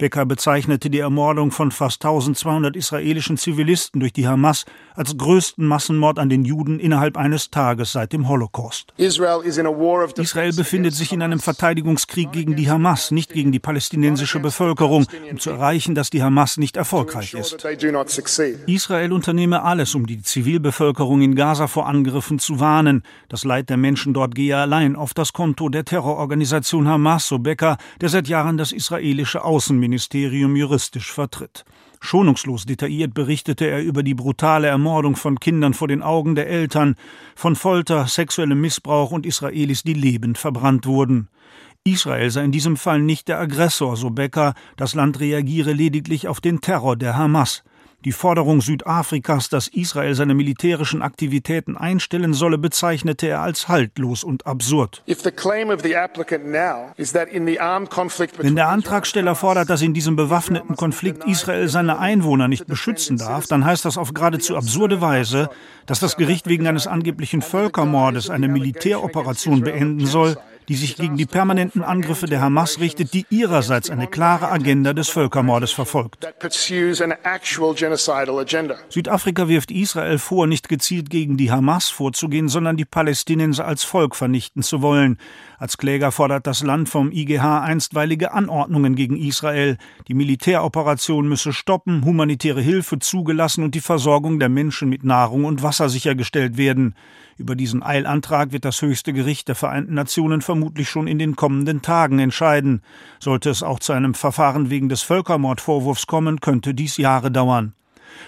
Becker 0.01 0.25
bezeichnete 0.25 0.89
die 0.89 0.97
Ermordung 0.97 1.51
von 1.51 1.69
fast 1.69 2.03
1200 2.03 2.75
israelischen 2.75 3.37
Zivilisten 3.37 3.99
durch 3.99 4.11
die 4.11 4.27
Hamas 4.27 4.65
als 4.95 5.15
größten 5.15 5.63
Massenmord 5.63 6.17
an 6.17 6.27
den 6.27 6.43
Juden 6.43 6.79
innerhalb 6.79 7.17
eines 7.17 7.51
Tages 7.51 7.91
seit 7.91 8.11
dem 8.11 8.27
Holocaust. 8.27 8.91
Israel 8.97 10.53
befindet 10.53 10.95
sich 10.95 11.13
in 11.13 11.21
einem 11.21 11.39
Verteidigungskrieg 11.39 12.31
gegen 12.31 12.55
die 12.55 12.67
Hamas, 12.71 13.11
nicht 13.11 13.31
gegen 13.31 13.51
die 13.51 13.59
palästinensische 13.59 14.39
Bevölkerung, 14.39 15.05
um 15.29 15.37
zu 15.37 15.51
erreichen, 15.51 15.93
dass 15.93 16.09
die 16.09 16.23
Hamas 16.23 16.57
nicht 16.57 16.77
erfolgreich 16.77 17.35
ist. 17.35 17.63
Israel 18.65 19.13
unternehme 19.13 19.61
alles, 19.61 19.93
um 19.93 20.07
die 20.07 20.23
Zivilbevölkerung 20.23 21.21
in 21.21 21.35
Gaza 21.35 21.67
vor 21.67 21.87
Angriffen 21.87 22.39
zu 22.39 22.59
warnen. 22.59 23.03
Das 23.29 23.43
Leid 23.43 23.69
der 23.69 23.77
Menschen 23.77 24.15
dort 24.15 24.33
gehe 24.33 24.57
allein 24.57 24.95
auf 24.95 25.13
das 25.13 25.31
Konto 25.31 25.69
der 25.69 25.85
Terrororganisation 25.85 26.87
Hamas, 26.87 27.27
so 27.27 27.37
Becker, 27.37 27.77
der 28.01 28.09
seit 28.09 28.27
Jahren 28.27 28.57
das 28.57 28.71
israelische 28.71 29.43
Außenministerium 29.43 29.90
juristisch 29.97 31.11
vertritt. 31.11 31.65
Schonungslos 31.99 32.65
detailliert 32.65 33.13
berichtete 33.13 33.65
er 33.67 33.83
über 33.83 34.01
die 34.01 34.15
brutale 34.15 34.67
Ermordung 34.67 35.15
von 35.15 35.39
Kindern 35.39 35.73
vor 35.73 35.87
den 35.87 36.01
Augen 36.01 36.35
der 36.35 36.47
Eltern, 36.47 36.95
von 37.35 37.55
Folter, 37.55 38.07
sexuellem 38.07 38.59
Missbrauch 38.59 39.11
und 39.11 39.25
Israelis, 39.25 39.83
die 39.83 39.93
lebend 39.93 40.37
verbrannt 40.37 40.87
wurden. 40.87 41.29
Israel 41.83 42.29
sei 42.29 42.43
in 42.43 42.51
diesem 42.51 42.77
Fall 42.77 43.01
nicht 43.01 43.27
der 43.27 43.39
Aggressor, 43.39 43.97
so 43.97 44.09
Becker, 44.09 44.53
das 44.77 44.93
Land 44.95 45.19
reagiere 45.19 45.73
lediglich 45.73 46.27
auf 46.27 46.41
den 46.41 46.61
Terror 46.61 46.95
der 46.95 47.17
Hamas. 47.17 47.63
Die 48.03 48.13
Forderung 48.13 48.61
Südafrikas, 48.61 49.49
dass 49.49 49.67
Israel 49.67 50.15
seine 50.15 50.33
militärischen 50.33 51.03
Aktivitäten 51.03 51.77
einstellen 51.77 52.33
solle, 52.33 52.57
bezeichnete 52.57 53.27
er 53.27 53.41
als 53.41 53.67
haltlos 53.67 54.23
und 54.23 54.47
absurd. 54.47 55.03
Wenn 58.37 58.55
der 58.55 58.69
Antragsteller 58.69 59.35
fordert, 59.35 59.69
dass 59.69 59.81
in 59.83 59.93
diesem 59.93 60.15
bewaffneten 60.15 60.75
Konflikt 60.75 61.25
Israel 61.25 61.67
seine 61.67 61.99
Einwohner 61.99 62.47
nicht 62.47 62.65
beschützen 62.65 63.17
darf, 63.17 63.45
dann 63.45 63.65
heißt 63.65 63.85
das 63.85 63.99
auf 63.99 64.15
geradezu 64.15 64.57
absurde 64.57 64.99
Weise, 65.01 65.51
dass 65.85 65.99
das 65.99 66.17
Gericht 66.17 66.47
wegen 66.47 66.65
eines 66.65 66.87
angeblichen 66.87 67.43
Völkermordes 67.43 68.31
eine 68.31 68.47
Militäroperation 68.47 69.61
beenden 69.61 70.07
soll, 70.07 70.37
die 70.71 70.77
sich 70.77 70.95
gegen 70.95 71.17
die 71.17 71.25
permanenten 71.25 71.83
Angriffe 71.83 72.27
der 72.27 72.39
Hamas 72.39 72.79
richtet, 72.79 73.13
die 73.13 73.25
ihrerseits 73.29 73.89
eine 73.89 74.07
klare 74.07 74.49
Agenda 74.49 74.93
des 74.93 75.09
Völkermordes 75.09 75.73
verfolgt. 75.73 76.25
Südafrika 78.87 79.49
wirft 79.49 79.71
Israel 79.71 80.17
vor, 80.17 80.47
nicht 80.47 80.69
gezielt 80.69 81.09
gegen 81.09 81.35
die 81.35 81.51
Hamas 81.51 81.89
vorzugehen, 81.89 82.47
sondern 82.47 82.77
die 82.77 82.85
Palästinenser 82.85 83.67
als 83.67 83.83
Volk 83.83 84.15
vernichten 84.15 84.63
zu 84.63 84.81
wollen. 84.81 85.17
Als 85.59 85.77
Kläger 85.77 86.13
fordert 86.13 86.47
das 86.47 86.63
Land 86.63 86.87
vom 86.87 87.11
IGH 87.11 87.63
einstweilige 87.63 88.31
Anordnungen 88.31 88.95
gegen 88.95 89.17
Israel. 89.17 89.77
Die 90.07 90.13
Militäroperation 90.13 91.27
müsse 91.27 91.51
stoppen, 91.51 92.05
humanitäre 92.05 92.61
Hilfe 92.61 92.97
zugelassen 92.97 93.65
und 93.65 93.75
die 93.75 93.81
Versorgung 93.81 94.39
der 94.39 94.47
Menschen 94.47 94.87
mit 94.87 95.03
Nahrung 95.03 95.43
und 95.43 95.63
Wasser 95.63 95.89
sichergestellt 95.89 96.55
werden. 96.55 96.95
Über 97.41 97.55
diesen 97.55 97.81
Eilantrag 97.81 98.51
wird 98.51 98.65
das 98.65 98.83
höchste 98.83 99.13
Gericht 99.13 99.47
der 99.47 99.55
Vereinten 99.55 99.95
Nationen 99.95 100.41
vermutlich 100.41 100.87
schon 100.87 101.07
in 101.07 101.17
den 101.17 101.35
kommenden 101.35 101.81
Tagen 101.81 102.19
entscheiden. 102.19 102.83
Sollte 103.19 103.49
es 103.49 103.63
auch 103.63 103.79
zu 103.79 103.93
einem 103.93 104.13
Verfahren 104.13 104.69
wegen 104.69 104.89
des 104.89 105.01
Völkermordvorwurfs 105.01 106.05
kommen, 106.05 106.39
könnte 106.39 106.75
dies 106.75 106.97
Jahre 106.97 107.31
dauern. 107.31 107.73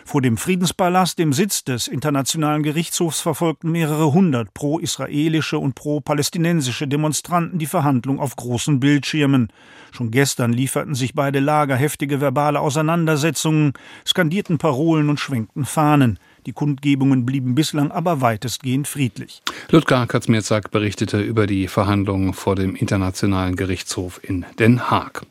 Vor 0.04 0.24
dem 0.24 0.38
Friedenspalast, 0.38 1.20
dem 1.20 1.32
Sitz 1.32 1.64
des 1.64 1.88
Internationalen 1.88 2.64
Gerichtshofs, 2.64 3.22
verfolgten 3.22 3.72
mehrere 3.72 4.14
hundert 4.14 4.52
pro-israelische 4.56 5.60
und 5.60 5.76
pro-palästinensische 5.76 6.88
Demonstranten 6.88 7.60
die 7.60 7.68
Verhandlung 7.68 8.20
auf 8.20 8.36
großen 8.36 8.80
Bildschirmen. 8.80 9.50
Schon 9.92 10.10
gestern 10.10 10.54
lieferten 10.54 10.96
sich 10.96 11.14
beide 11.14 11.40
Lager 11.40 11.76
heftige 11.76 12.20
verbale 12.20 12.62
Auseinandersetzungen, 12.62 13.74
skandierten 14.08 14.58
Parolen 14.58 15.10
und 15.10 15.20
schwenkten 15.20 15.66
Fahnen. 15.66 16.18
Die 16.46 16.54
Kundgebungen 16.54 17.26
blieben 17.26 17.56
bislang 17.56 17.92
aber 17.92 18.22
weitestgehend 18.22 18.88
friedlich. 18.88 19.42
Ludger 19.70 20.06
Katzmierzak 20.08 20.72
berichtete 20.72 21.22
über 21.22 21.48
die 21.48 21.68
Verhandlungen 21.68 22.34
vor 22.34 22.56
dem 22.56 22.76
Internationalen 22.76 23.56
Gerichtshof 23.56 24.20
in 24.24 24.46
Den 24.60 24.90
Haag. 24.90 25.24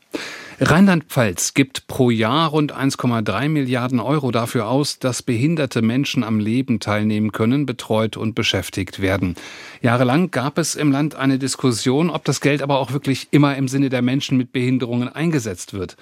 Rheinland-Pfalz 0.61 1.55
gibt 1.55 1.89
pro 1.89 2.11
Jahr 2.11 2.51
rund 2.51 2.73
1,3 2.73 3.49
Milliarden 3.49 3.99
Euro 3.99 4.31
dafür 4.31 4.69
aus, 4.69 5.01
dass 5.01 5.23
behinderte 5.23 5.83
Menschen 5.83 6.23
am 6.23 6.39
Leben 6.39 6.79
teilnehmen 6.79 7.33
können, 7.33 7.67
betreut 7.67 8.17
und 8.17 8.35
beschäftigt 8.35 9.01
werden. 9.01 9.35
Jahrelang 9.81 10.31
gab 10.31 10.59
es 10.59 10.77
im 10.77 10.93
Land 10.93 11.17
eine 11.17 11.39
Diskussion, 11.39 12.11
ob 12.11 12.25
das 12.25 12.41
Geld 12.41 12.63
aber 12.63 12.79
auch 12.79 12.93
wirklich 12.93 13.29
immer 13.33 13.57
im 13.57 13.67
Sinne 13.67 13.89
der 13.89 14.03
Menschen 14.03 14.39
mit 14.39 14.53
Behinderungen 14.53 15.09
eingesetzt 15.09 15.75
wird. 15.75 15.97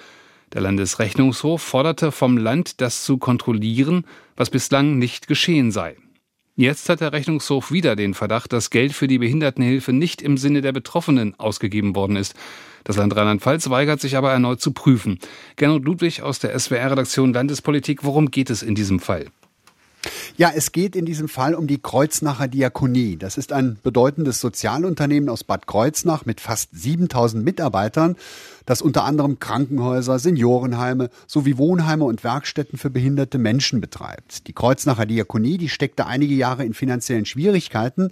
Der 0.52 0.62
Landesrechnungshof 0.62 1.62
forderte 1.62 2.10
vom 2.10 2.36
Land, 2.36 2.80
das 2.80 3.04
zu 3.04 3.18
kontrollieren, 3.18 4.04
was 4.36 4.50
bislang 4.50 4.98
nicht 4.98 5.28
geschehen 5.28 5.70
sei. 5.70 5.96
Jetzt 6.56 6.88
hat 6.88 7.00
der 7.00 7.12
Rechnungshof 7.12 7.70
wieder 7.70 7.94
den 7.94 8.14
Verdacht, 8.14 8.52
dass 8.52 8.70
Geld 8.70 8.92
für 8.92 9.06
die 9.06 9.18
Behindertenhilfe 9.18 9.92
nicht 9.92 10.20
im 10.20 10.36
Sinne 10.36 10.60
der 10.60 10.72
Betroffenen 10.72 11.38
ausgegeben 11.38 11.94
worden 11.94 12.16
ist. 12.16 12.34
Das 12.84 12.96
Land 12.96 13.14
Rheinland-Pfalz 13.14 13.70
weigert 13.70 14.00
sich 14.00 14.16
aber 14.16 14.32
erneut 14.32 14.60
zu 14.60 14.72
prüfen. 14.72 15.18
Gernot 15.56 15.84
Ludwig 15.84 16.22
aus 16.22 16.38
der 16.40 16.58
SWR-Redaktion 16.58 17.32
Landespolitik, 17.32 18.04
worum 18.04 18.30
geht 18.30 18.50
es 18.50 18.62
in 18.62 18.74
diesem 18.74 18.98
Fall? 18.98 19.26
Ja, 20.36 20.50
es 20.54 20.72
geht 20.72 20.96
in 20.96 21.04
diesem 21.04 21.28
Fall 21.28 21.54
um 21.54 21.66
die 21.66 21.78
Kreuznacher 21.78 22.48
Diakonie. 22.48 23.16
Das 23.16 23.36
ist 23.36 23.52
ein 23.52 23.78
bedeutendes 23.82 24.40
Sozialunternehmen 24.40 25.28
aus 25.28 25.44
Bad 25.44 25.66
Kreuznach 25.66 26.24
mit 26.24 26.40
fast 26.40 26.70
7000 26.72 27.44
Mitarbeitern, 27.44 28.16
das 28.64 28.82
unter 28.82 29.04
anderem 29.04 29.38
Krankenhäuser, 29.38 30.18
Seniorenheime 30.18 31.10
sowie 31.26 31.58
Wohnheime 31.58 32.04
und 32.04 32.24
Werkstätten 32.24 32.78
für 32.78 32.90
behinderte 32.90 33.38
Menschen 33.38 33.80
betreibt. 33.80 34.46
Die 34.46 34.52
Kreuznacher 34.52 35.06
Diakonie, 35.06 35.58
die 35.58 35.68
steckte 35.68 36.06
einige 36.06 36.34
Jahre 36.34 36.64
in 36.64 36.72
finanziellen 36.72 37.26
Schwierigkeiten 37.26 38.10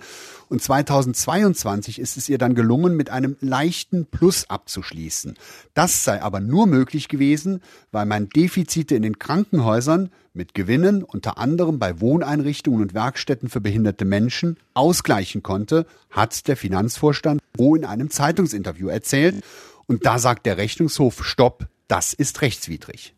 und 0.49 0.63
2022 0.63 1.99
ist 1.99 2.17
es 2.17 2.29
ihr 2.29 2.39
dann 2.39 2.55
gelungen, 2.55 2.97
mit 2.97 3.11
einem 3.11 3.37
leichten 3.41 4.07
Plus 4.07 4.49
abzuschließen. 4.49 5.35
Das 5.75 6.05
sei 6.05 6.23
aber 6.23 6.41
nur 6.41 6.67
möglich 6.67 7.09
gewesen, 7.09 7.61
weil 7.93 8.07
man 8.07 8.29
Defizite 8.29 8.95
in 8.95 9.03
den 9.03 9.19
Krankenhäusern 9.19 10.11
mit 10.33 10.55
Gewinnen 10.55 11.03
unter 11.03 11.39
anderem 11.39 11.79
bei 11.79 12.01
Wohneinrichtungen 12.01 12.83
und 12.83 12.95
Werkstätten 12.95 13.49
für 13.49 13.61
behinderte 13.61 14.05
Menschen 14.05 14.57
ausgleichen 14.75 15.43
konnte, 15.43 15.87
hat 16.11 16.49
der 16.49 16.57
Finanzvorstand 16.57 17.41
wo 17.59 17.77
in 17.77 17.85
einem 17.85 18.09
Zeitungsinterview 18.09 18.89
erzählt. 18.89 19.45
Und 19.87 20.07
da 20.07 20.19
sagt 20.19 20.47
der 20.47 20.57
Rechnungshof, 20.57 21.25
stopp, 21.25 21.67
das 21.89 22.13
ist 22.15 22.41
rechtswidrig. 22.41 23.15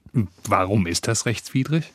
Warum 0.48 0.86
ist 0.86 1.06
das 1.06 1.26
rechtswidrig? 1.26 1.92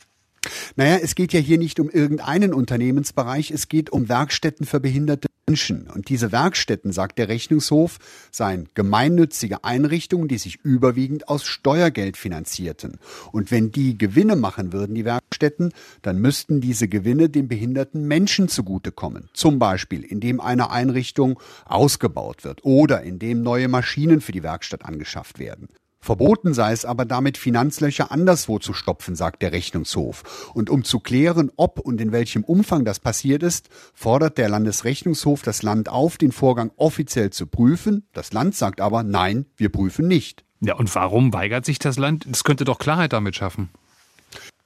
Naja, 0.76 0.98
es 1.02 1.14
geht 1.14 1.32
ja 1.32 1.40
hier 1.40 1.58
nicht 1.58 1.80
um 1.80 1.90
irgendeinen 1.90 2.54
Unternehmensbereich, 2.54 3.50
es 3.50 3.68
geht 3.68 3.90
um 3.90 4.08
Werkstätten 4.08 4.66
für 4.66 4.80
behinderte 4.80 5.28
Menschen. 5.48 5.88
Und 5.88 6.08
diese 6.08 6.32
Werkstätten, 6.32 6.90
sagt 6.92 7.18
der 7.18 7.28
Rechnungshof, 7.28 7.98
seien 8.32 8.68
gemeinnützige 8.74 9.62
Einrichtungen, 9.62 10.26
die 10.26 10.38
sich 10.38 10.56
überwiegend 10.64 11.28
aus 11.28 11.44
Steuergeld 11.44 12.16
finanzierten. 12.16 12.98
Und 13.30 13.52
wenn 13.52 13.70
die 13.70 13.96
Gewinne 13.96 14.34
machen 14.34 14.72
würden, 14.72 14.96
die 14.96 15.04
Werkstätten, 15.04 15.72
dann 16.02 16.18
müssten 16.18 16.60
diese 16.60 16.88
Gewinne 16.88 17.28
den 17.28 17.46
behinderten 17.46 18.08
Menschen 18.08 18.48
zugutekommen. 18.48 19.28
Zum 19.34 19.60
Beispiel, 19.60 20.02
indem 20.02 20.40
eine 20.40 20.70
Einrichtung 20.70 21.38
ausgebaut 21.64 22.42
wird 22.42 22.64
oder 22.64 23.02
indem 23.02 23.42
neue 23.42 23.68
Maschinen 23.68 24.20
für 24.20 24.32
die 24.32 24.42
Werkstatt 24.42 24.84
angeschafft 24.84 25.38
werden. 25.38 25.68
Verboten 26.00 26.54
sei 26.54 26.72
es 26.72 26.84
aber 26.84 27.04
damit, 27.04 27.36
Finanzlöcher 27.36 28.12
anderswo 28.12 28.58
zu 28.58 28.72
stopfen, 28.74 29.16
sagt 29.16 29.42
der 29.42 29.52
Rechnungshof. 29.52 30.50
Und 30.54 30.70
um 30.70 30.84
zu 30.84 31.00
klären, 31.00 31.50
ob 31.56 31.80
und 31.80 32.00
in 32.00 32.12
welchem 32.12 32.44
Umfang 32.44 32.84
das 32.84 33.00
passiert 33.00 33.42
ist, 33.42 33.68
fordert 33.94 34.38
der 34.38 34.48
Landesrechnungshof 34.48 35.42
das 35.42 35.62
Land 35.62 35.88
auf, 35.88 36.16
den 36.16 36.32
Vorgang 36.32 36.70
offiziell 36.76 37.30
zu 37.30 37.46
prüfen. 37.46 38.06
Das 38.12 38.32
Land 38.32 38.54
sagt 38.54 38.80
aber, 38.80 39.02
nein, 39.02 39.46
wir 39.56 39.70
prüfen 39.70 40.06
nicht. 40.06 40.44
Ja, 40.60 40.74
und 40.76 40.94
warum 40.94 41.32
weigert 41.32 41.64
sich 41.64 41.78
das 41.78 41.98
Land? 41.98 42.26
Es 42.30 42.44
könnte 42.44 42.64
doch 42.64 42.78
Klarheit 42.78 43.12
damit 43.12 43.36
schaffen. 43.36 43.68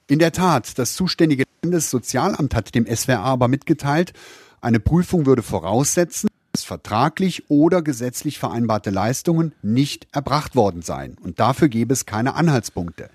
In 0.07 0.19
der 0.19 0.31
Tat, 0.31 0.77
das 0.77 0.95
zuständige 0.95 1.45
Landessozialamt 1.63 2.53
hat 2.55 2.75
dem 2.75 2.85
SWR 2.85 3.19
aber 3.19 3.47
mitgeteilt, 3.47 4.13
eine 4.59 4.79
Prüfung 4.79 5.25
würde 5.25 5.41
voraussetzen, 5.41 6.29
vertraglich 6.57 7.49
oder 7.49 7.81
gesetzlich 7.81 8.39
vereinbarte 8.39 8.89
Leistungen 8.89 9.53
nicht 9.61 10.07
erbracht 10.11 10.55
worden 10.55 10.81
seien. 10.81 11.17
Und 11.21 11.39
dafür 11.39 11.69
gäbe 11.69 11.93
es 11.93 12.05
keine 12.05 12.35
Anhaltspunkte. 12.35 13.09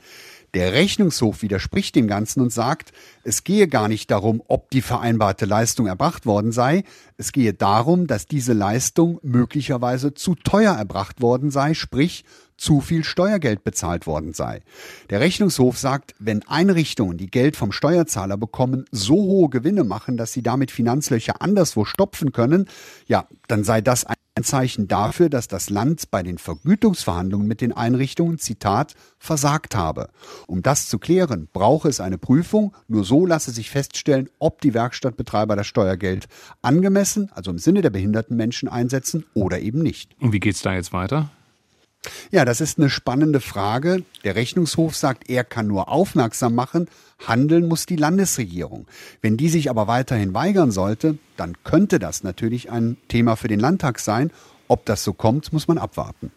Der 0.56 0.72
Rechnungshof 0.72 1.42
widerspricht 1.42 1.94
dem 1.96 2.06
Ganzen 2.06 2.40
und 2.40 2.50
sagt, 2.50 2.94
es 3.24 3.44
gehe 3.44 3.68
gar 3.68 3.88
nicht 3.88 4.10
darum, 4.10 4.42
ob 4.48 4.70
die 4.70 4.80
vereinbarte 4.80 5.44
Leistung 5.44 5.86
erbracht 5.86 6.24
worden 6.24 6.50
sei, 6.50 6.84
es 7.18 7.32
gehe 7.32 7.52
darum, 7.52 8.06
dass 8.06 8.26
diese 8.26 8.54
Leistung 8.54 9.18
möglicherweise 9.22 10.14
zu 10.14 10.34
teuer 10.34 10.72
erbracht 10.72 11.20
worden 11.20 11.50
sei, 11.50 11.74
sprich 11.74 12.24
zu 12.56 12.80
viel 12.80 13.04
Steuergeld 13.04 13.64
bezahlt 13.64 14.06
worden 14.06 14.32
sei. 14.32 14.62
Der 15.10 15.20
Rechnungshof 15.20 15.76
sagt, 15.76 16.14
wenn 16.18 16.42
Einrichtungen, 16.48 17.18
die 17.18 17.30
Geld 17.30 17.54
vom 17.54 17.70
Steuerzahler 17.70 18.38
bekommen, 18.38 18.86
so 18.90 19.16
hohe 19.16 19.50
Gewinne 19.50 19.84
machen, 19.84 20.16
dass 20.16 20.32
sie 20.32 20.42
damit 20.42 20.70
Finanzlöcher 20.70 21.42
anderswo 21.42 21.84
stopfen 21.84 22.32
können, 22.32 22.66
ja, 23.06 23.28
dann 23.46 23.62
sei 23.62 23.82
das 23.82 24.06
ein 24.06 24.16
Zeichen 24.42 24.88
dafür, 24.88 25.28
dass 25.28 25.48
das 25.48 25.70
Land 25.70 26.10
bei 26.10 26.22
den 26.22 26.38
Vergütungsverhandlungen 26.38 27.46
mit 27.46 27.60
den 27.60 27.72
Einrichtungen, 27.72 28.38
Zitat, 28.38 28.94
versagt 29.18 29.74
habe. 29.74 30.10
Um 30.46 30.62
das 30.62 30.88
zu 30.88 30.98
klären, 30.98 31.48
brauche 31.52 31.88
es 31.88 32.00
eine 32.00 32.18
Prüfung. 32.18 32.74
Nur 32.88 33.04
so 33.04 33.26
lasse 33.26 33.50
sich 33.50 33.70
feststellen, 33.70 34.28
ob 34.38 34.60
die 34.60 34.74
Werkstattbetreiber 34.74 35.56
das 35.56 35.66
Steuergeld 35.66 36.28
angemessen, 36.62 37.30
also 37.34 37.50
im 37.50 37.58
Sinne 37.58 37.82
der 37.82 37.90
behinderten 37.90 38.36
Menschen 38.36 38.68
einsetzen 38.68 39.24
oder 39.34 39.60
eben 39.60 39.82
nicht. 39.82 40.14
Und 40.20 40.32
wie 40.32 40.40
geht's 40.40 40.62
da 40.62 40.74
jetzt 40.74 40.92
weiter? 40.92 41.30
Ja, 42.30 42.44
das 42.44 42.60
ist 42.60 42.78
eine 42.78 42.90
spannende 42.90 43.40
Frage. 43.40 44.04
Der 44.24 44.36
Rechnungshof 44.36 44.96
sagt, 44.96 45.28
er 45.30 45.44
kann 45.44 45.66
nur 45.66 45.88
aufmerksam 45.88 46.54
machen, 46.54 46.88
handeln 47.26 47.68
muss 47.68 47.86
die 47.86 47.96
Landesregierung. 47.96 48.86
Wenn 49.22 49.36
die 49.36 49.48
sich 49.48 49.70
aber 49.70 49.86
weiterhin 49.86 50.34
weigern 50.34 50.70
sollte, 50.70 51.18
dann 51.36 51.56
könnte 51.64 51.98
das 51.98 52.22
natürlich 52.22 52.70
ein 52.70 52.96
Thema 53.08 53.36
für 53.36 53.48
den 53.48 53.60
Landtag 53.60 53.98
sein. 53.98 54.30
Ob 54.68 54.84
das 54.86 55.04
so 55.04 55.12
kommt, 55.12 55.52
muss 55.52 55.68
man 55.68 55.78
abwarten. 55.78 56.32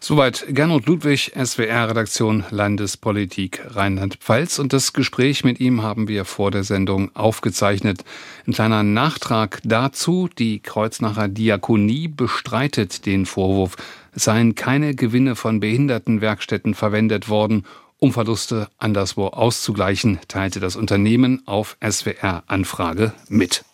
Soweit 0.00 0.46
Gernot 0.48 0.86
Ludwig, 0.86 1.32
SWR-Redaktion 1.34 2.44
Landespolitik 2.50 3.60
Rheinland-Pfalz. 3.74 4.58
Und 4.58 4.72
das 4.72 4.92
Gespräch 4.92 5.44
mit 5.44 5.60
ihm 5.60 5.82
haben 5.82 6.08
wir 6.08 6.24
vor 6.24 6.50
der 6.50 6.64
Sendung 6.64 7.14
aufgezeichnet. 7.14 8.04
Ein 8.46 8.52
kleiner 8.52 8.82
Nachtrag 8.82 9.60
dazu. 9.64 10.28
Die 10.38 10.60
Kreuznacher 10.60 11.28
Diakonie 11.28 12.08
bestreitet 12.08 13.06
den 13.06 13.26
Vorwurf, 13.26 13.76
seien 14.18 14.54
keine 14.54 14.94
Gewinne 14.94 15.36
von 15.36 15.60
Behindertenwerkstätten 15.60 16.74
verwendet 16.74 17.28
worden, 17.28 17.64
um 17.98 18.12
Verluste 18.12 18.68
anderswo 18.78 19.26
auszugleichen, 19.26 20.20
teilte 20.28 20.60
das 20.60 20.76
Unternehmen 20.76 21.42
auf 21.46 21.76
SWR-Anfrage 21.82 23.12
mit. 23.28 23.64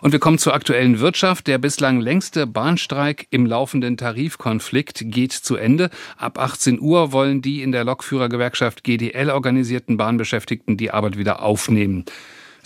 Und 0.00 0.12
wir 0.12 0.20
kommen 0.20 0.38
zur 0.38 0.54
aktuellen 0.54 1.00
Wirtschaft. 1.00 1.46
Der 1.46 1.58
bislang 1.58 2.00
längste 2.00 2.46
Bahnstreik 2.46 3.26
im 3.30 3.46
laufenden 3.46 3.96
Tarifkonflikt 3.96 5.02
geht 5.06 5.32
zu 5.32 5.56
Ende. 5.56 5.90
Ab 6.16 6.38
18 6.38 6.80
Uhr 6.80 7.12
wollen 7.12 7.42
die 7.42 7.62
in 7.62 7.72
der 7.72 7.84
Lokführergewerkschaft 7.84 8.84
GDL 8.84 9.30
organisierten 9.30 9.96
Bahnbeschäftigten 9.96 10.76
die 10.76 10.90
Arbeit 10.90 11.18
wieder 11.18 11.42
aufnehmen. 11.42 12.04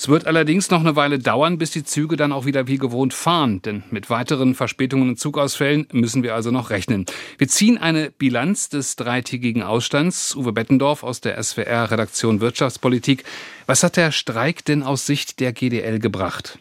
Es 0.03 0.09
wird 0.09 0.27
allerdings 0.27 0.69
noch 0.69 0.81
eine 0.81 0.97
Weile 0.97 1.21
dauern, 1.21 1.59
bis 1.59 1.71
die 1.71 1.85
Züge 1.85 2.17
dann 2.17 2.33
auch 2.33 2.45
wieder 2.45 2.67
wie 2.67 2.77
gewohnt 2.77 3.15
fahren, 3.15 3.63
denn 3.63 3.85
mit 3.93 4.11
weiteren 4.11 4.57
Verspätungen 4.57 5.11
und 5.11 5.21
Zugausfällen 5.21 5.87
müssen 5.93 6.25
wir 6.25 6.35
also 6.35 6.51
noch 6.51 6.71
rechnen. 6.71 7.07
Wir 7.39 7.47
ziehen 7.47 7.79
eine 7.79 8.11
Bilanz 8.11 8.69
des 8.69 8.97
dreitägigen 8.97 9.63
Ausstands. 9.63 10.35
Uwe 10.35 10.51
Bettendorf 10.51 11.05
aus 11.05 11.21
der 11.21 11.41
SWR 11.41 11.93
Redaktion 11.93 12.41
Wirtschaftspolitik. 12.41 13.23
Was 13.67 13.85
hat 13.85 13.97
der 13.97 14.11
Streik 14.11 14.65
denn 14.65 14.83
aus 14.83 15.07
Sicht 15.07 15.39
der 15.39 15.53
GDL 15.53 16.01
gebracht? 16.01 16.59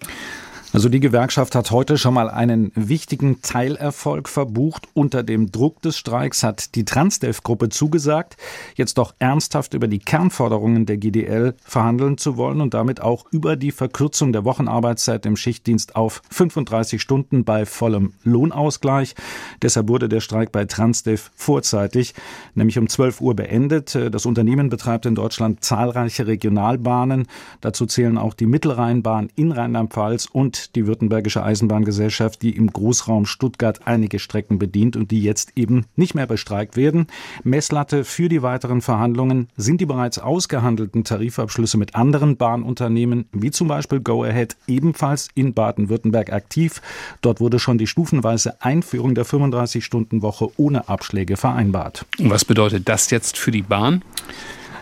Also 0.73 0.87
die 0.87 1.01
Gewerkschaft 1.01 1.53
hat 1.55 1.69
heute 1.71 1.97
schon 1.97 2.13
mal 2.13 2.29
einen 2.29 2.71
wichtigen 2.75 3.41
Teilerfolg 3.41 4.29
verbucht. 4.29 4.87
Unter 4.93 5.21
dem 5.21 5.51
Druck 5.51 5.81
des 5.81 5.97
Streiks 5.97 6.43
hat 6.43 6.75
die 6.75 6.85
Transdev-Gruppe 6.85 7.67
zugesagt, 7.67 8.37
jetzt 8.75 8.97
doch 8.97 9.13
ernsthaft 9.19 9.73
über 9.73 9.89
die 9.89 9.99
Kernforderungen 9.99 10.85
der 10.85 10.95
GDL 10.95 11.55
verhandeln 11.61 12.17
zu 12.17 12.37
wollen 12.37 12.61
und 12.61 12.73
damit 12.73 13.01
auch 13.01 13.25
über 13.31 13.57
die 13.57 13.71
Verkürzung 13.71 14.31
der 14.31 14.45
Wochenarbeitszeit 14.45 15.25
im 15.25 15.35
Schichtdienst 15.35 15.97
auf 15.97 16.21
35 16.29 17.01
Stunden 17.01 17.43
bei 17.43 17.65
vollem 17.65 18.13
Lohnausgleich. 18.23 19.15
Deshalb 19.61 19.89
wurde 19.89 20.07
der 20.07 20.21
Streik 20.21 20.53
bei 20.53 20.63
Transdev 20.63 21.31
vorzeitig, 21.35 22.13
nämlich 22.55 22.79
um 22.79 22.87
12 22.87 23.19
Uhr 23.19 23.35
beendet. 23.35 23.97
Das 24.09 24.25
Unternehmen 24.25 24.69
betreibt 24.69 25.05
in 25.05 25.15
Deutschland 25.15 25.65
zahlreiche 25.65 26.27
Regionalbahnen. 26.27 27.27
Dazu 27.59 27.85
zählen 27.87 28.17
auch 28.17 28.33
die 28.33 28.45
Mittelrheinbahn 28.45 29.29
in 29.35 29.51
Rheinland-Pfalz 29.51 30.27
und 30.31 30.60
die 30.75 30.87
Württembergische 30.87 31.43
Eisenbahngesellschaft, 31.43 32.41
die 32.41 32.55
im 32.55 32.71
Großraum 32.71 33.25
Stuttgart 33.25 33.85
einige 33.85 34.19
Strecken 34.19 34.59
bedient 34.59 34.95
und 34.95 35.11
die 35.11 35.21
jetzt 35.21 35.53
eben 35.55 35.85
nicht 35.95 36.15
mehr 36.15 36.27
bestreikt 36.27 36.77
werden. 36.77 37.07
Messlatte 37.43 38.03
für 38.03 38.29
die 38.29 38.41
weiteren 38.41 38.81
Verhandlungen 38.81 39.47
sind 39.57 39.81
die 39.81 39.85
bereits 39.85 40.19
ausgehandelten 40.19 41.03
Tarifabschlüsse 41.03 41.77
mit 41.77 41.95
anderen 41.95 42.37
Bahnunternehmen, 42.37 43.25
wie 43.31 43.51
zum 43.51 43.67
Beispiel 43.67 43.99
Go 43.99 44.23
Ahead, 44.23 44.55
ebenfalls 44.67 45.29
in 45.35 45.53
Baden-Württemberg 45.53 46.31
aktiv. 46.31 46.81
Dort 47.21 47.39
wurde 47.39 47.59
schon 47.59 47.77
die 47.77 47.87
stufenweise 47.87 48.61
Einführung 48.61 49.15
der 49.15 49.25
35-Stunden-Woche 49.25 50.49
ohne 50.57 50.89
Abschläge 50.89 51.37
vereinbart. 51.37 52.05
Und 52.19 52.29
was 52.29 52.45
bedeutet 52.45 52.87
das 52.87 53.09
jetzt 53.09 53.37
für 53.37 53.51
die 53.51 53.63
Bahn? 53.63 54.03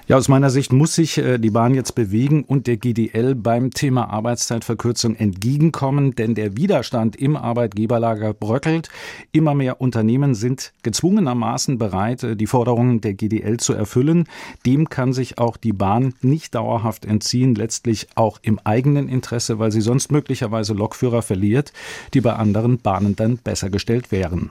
Ja, 0.10 0.18
aus 0.18 0.28
meiner 0.28 0.50
Sicht 0.50 0.74
muss 0.74 0.96
sich 0.96 1.20
äh, 1.20 1.38
die 1.38 1.52
Bahn 1.52 1.76
jetzt 1.76 1.94
bewegen 1.94 2.44
und 2.44 2.66
der 2.66 2.78
GDL 2.78 3.36
beim 3.36 3.70
Thema 3.70 4.10
Arbeitszeitverkürzung 4.10 5.14
entgegenkommen, 5.16 6.16
denn 6.16 6.34
der 6.34 6.58
Widerstand 6.58 7.16
im 7.16 7.38
Arbeitgeberlager 7.38 8.34
bröckelt. 8.34 8.90
Immer 9.32 9.54
mehr 9.54 9.82
Unternehmen 9.82 10.34
sind 10.34 10.74
gezwungenermaßen 10.82 11.78
bereit, 11.78 12.24
äh, 12.24 12.36
die 12.36 12.48
Forderungen 12.48 13.02
der 13.02 13.14
GDL 13.14 13.58
zu 13.58 13.74
erfüllen. 13.74 14.28
Dem 14.66 14.90
kann 14.90 15.14
sich 15.14 15.38
auch 15.38 15.58
die 15.58 15.74
Bahn 15.74 16.16
nicht 16.22 16.56
dauerhaft 16.56 17.06
entziehen, 17.06 17.54
letztlich 17.54 18.08
auch 18.16 18.40
im 18.42 18.58
eigenen 18.64 19.10
Interesse, 19.10 19.60
weil 19.60 19.72
sie 19.72 19.82
sonst 19.82 20.12
möglicherweise 20.12 20.74
Lokführer 20.74 21.22
verliert, 21.22 21.72
die 22.16 22.22
bei 22.22 22.34
anderen 22.34 22.80
Bahnen 22.80 23.16
dann 23.16 23.38
besser 23.38 23.70
gestellt 23.70 24.12
wären. 24.12 24.50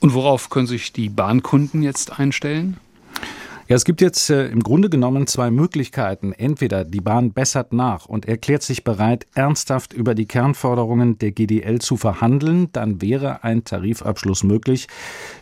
Und 0.00 0.12
worauf 0.12 0.50
können 0.50 0.66
sich 0.66 0.92
die 0.92 1.08
Bahnkunden 1.08 1.82
jetzt 1.82 2.20
einstellen? 2.20 2.76
Ja, 3.68 3.76
es 3.76 3.84
gibt 3.84 4.00
jetzt 4.00 4.30
äh, 4.30 4.48
im 4.48 4.62
Grunde 4.62 4.88
genommen 4.88 5.26
zwei 5.26 5.50
Möglichkeiten. 5.50 6.32
Entweder 6.32 6.86
die 6.86 7.02
Bahn 7.02 7.34
bessert 7.34 7.74
nach 7.74 8.06
und 8.06 8.24
erklärt 8.26 8.62
sich 8.62 8.82
bereit, 8.82 9.26
ernsthaft 9.34 9.92
über 9.92 10.14
die 10.14 10.24
Kernforderungen 10.24 11.18
der 11.18 11.32
GDL 11.32 11.78
zu 11.78 11.98
verhandeln, 11.98 12.70
dann 12.72 13.02
wäre 13.02 13.44
ein 13.44 13.64
Tarifabschluss 13.64 14.42
möglich, 14.42 14.88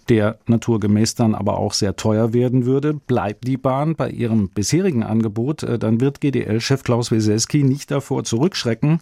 der 0.08 0.40
naturgemäß 0.46 1.14
dann 1.14 1.36
aber 1.36 1.56
auch 1.58 1.72
sehr 1.72 1.94
teuer 1.94 2.32
werden 2.32 2.66
würde. 2.66 2.94
Bleibt 2.94 3.46
die 3.46 3.56
Bahn 3.56 3.94
bei 3.94 4.10
ihrem 4.10 4.48
bisherigen 4.48 5.04
Angebot, 5.04 5.62
äh, 5.62 5.78
dann 5.78 6.00
wird 6.00 6.20
GDL-Chef 6.20 6.82
Klaus 6.82 7.12
Wieselski 7.12 7.62
nicht 7.62 7.92
davor 7.92 8.24
zurückschrecken, 8.24 8.98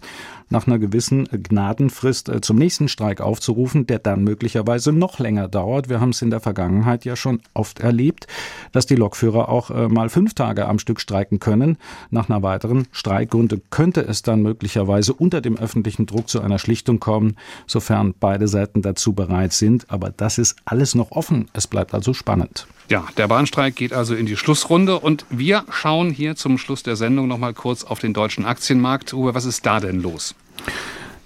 nach 0.49 0.67
einer 0.67 0.77
gewissen 0.77 1.25
Gnadenfrist 1.25 2.29
äh, 2.29 2.41
zum 2.41 2.57
nächsten 2.57 2.89
Streik 2.89 3.21
aufzurufen, 3.21 3.87
der 3.87 3.97
dann 3.97 4.23
möglicherweise 4.23 4.91
noch 4.91 5.17
länger 5.17 5.47
dauert. 5.47 5.89
Wir 5.89 5.99
haben 5.99 6.09
es 6.09 6.21
in 6.21 6.29
der 6.29 6.41
Vergangenheit 6.41 7.05
ja 7.05 7.15
schon 7.15 7.41
oft 7.55 7.79
erlebt, 7.79 8.27
dass 8.71 8.85
die 8.85 8.95
Lok 8.95 9.14
Lokführer 9.15 9.47
auch 9.47 9.69
äh, 9.71 9.87
mal 9.87 10.09
fünf 10.09 10.33
Tage 10.33 10.67
am 10.67 10.77
Stück 10.77 10.99
streiken 10.99 11.39
können. 11.39 11.77
Nach 12.09 12.29
einer 12.29 12.43
weiteren 12.43 12.87
Streikgründe 12.91 13.61
könnte 13.69 14.01
es 14.01 14.21
dann 14.23 14.41
möglicherweise 14.41 15.13
unter 15.13 15.39
dem 15.39 15.57
öffentlichen 15.57 16.05
Druck 16.05 16.27
zu 16.27 16.41
einer 16.41 16.59
Schlichtung 16.59 16.99
kommen, 16.99 17.37
sofern 17.65 18.13
beide 18.19 18.49
Seiten 18.49 18.81
dazu 18.81 19.13
bereit 19.13 19.53
sind. 19.53 19.89
Aber 19.89 20.09
das 20.09 20.37
ist 20.37 20.57
alles 20.65 20.95
noch 20.95 21.11
offen. 21.11 21.47
Es 21.53 21.67
bleibt 21.67 21.93
also 21.93 22.13
spannend. 22.13 22.67
Ja, 22.89 23.05
der 23.17 23.27
Bahnstreik 23.27 23.75
geht 23.75 23.93
also 23.93 24.15
in 24.15 24.25
die 24.25 24.35
Schlussrunde 24.35 24.99
und 24.99 25.25
wir 25.29 25.63
schauen 25.69 26.11
hier 26.11 26.35
zum 26.35 26.57
Schluss 26.57 26.83
der 26.83 26.97
Sendung 26.97 27.27
noch 27.27 27.39
mal 27.39 27.53
kurz 27.53 27.83
auf 27.85 27.99
den 27.99 28.13
deutschen 28.13 28.45
Aktienmarkt. 28.45 29.13
Uwe, 29.13 29.33
was 29.33 29.45
ist 29.45 29.65
da 29.65 29.79
denn 29.79 30.01
los? 30.01 30.35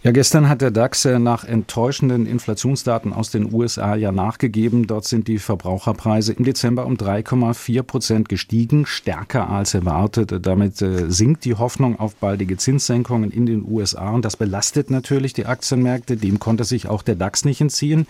Ja, 0.02 0.12
gestern 0.12 0.48
hat 0.48 0.62
der 0.62 0.72
DAX 0.72 1.04
äh, 1.04 1.20
nach 1.20 1.44
enttäuschenden 1.44 2.26
Inflationsdaten 2.26 3.12
aus 3.12 3.32
den 3.32 3.54
USA 3.54 3.96
ja 3.96 4.14
nachgegeben. 4.14 4.88
Dort 4.88 5.04
sind 5.04 5.28
die 5.28 5.40
Verbraucherpreise 5.40 6.32
im 6.32 6.46
Dezember 6.46 6.86
um 6.86 6.96
3,4 6.96 7.84
Prozent 7.84 8.30
gestiegen, 8.30 8.86
stärker 8.86 9.50
als 9.50 9.74
erwartet. 9.74 10.34
Damit 10.46 10.82
äh, 10.82 11.12
sinkt 11.12 11.44
die 11.44 11.56
Hoffnung 11.56 12.00
auf 12.00 12.16
baldige 12.16 12.56
Zinssenkungen 12.56 13.30
in 13.30 13.46
den 13.46 13.66
USA 13.70 14.12
und 14.12 14.24
das 14.24 14.38
belastet 14.38 14.90
natürlich 14.90 15.34
die 15.34 15.48
Aktienmärkte. 15.48 16.16
Dem 16.16 16.40
konnte 16.40 16.64
sich 16.64 16.88
auch 16.88 17.02
der 17.02 17.16
DAX 17.16 17.44
nicht 17.44 17.60
entziehen. 17.60 18.08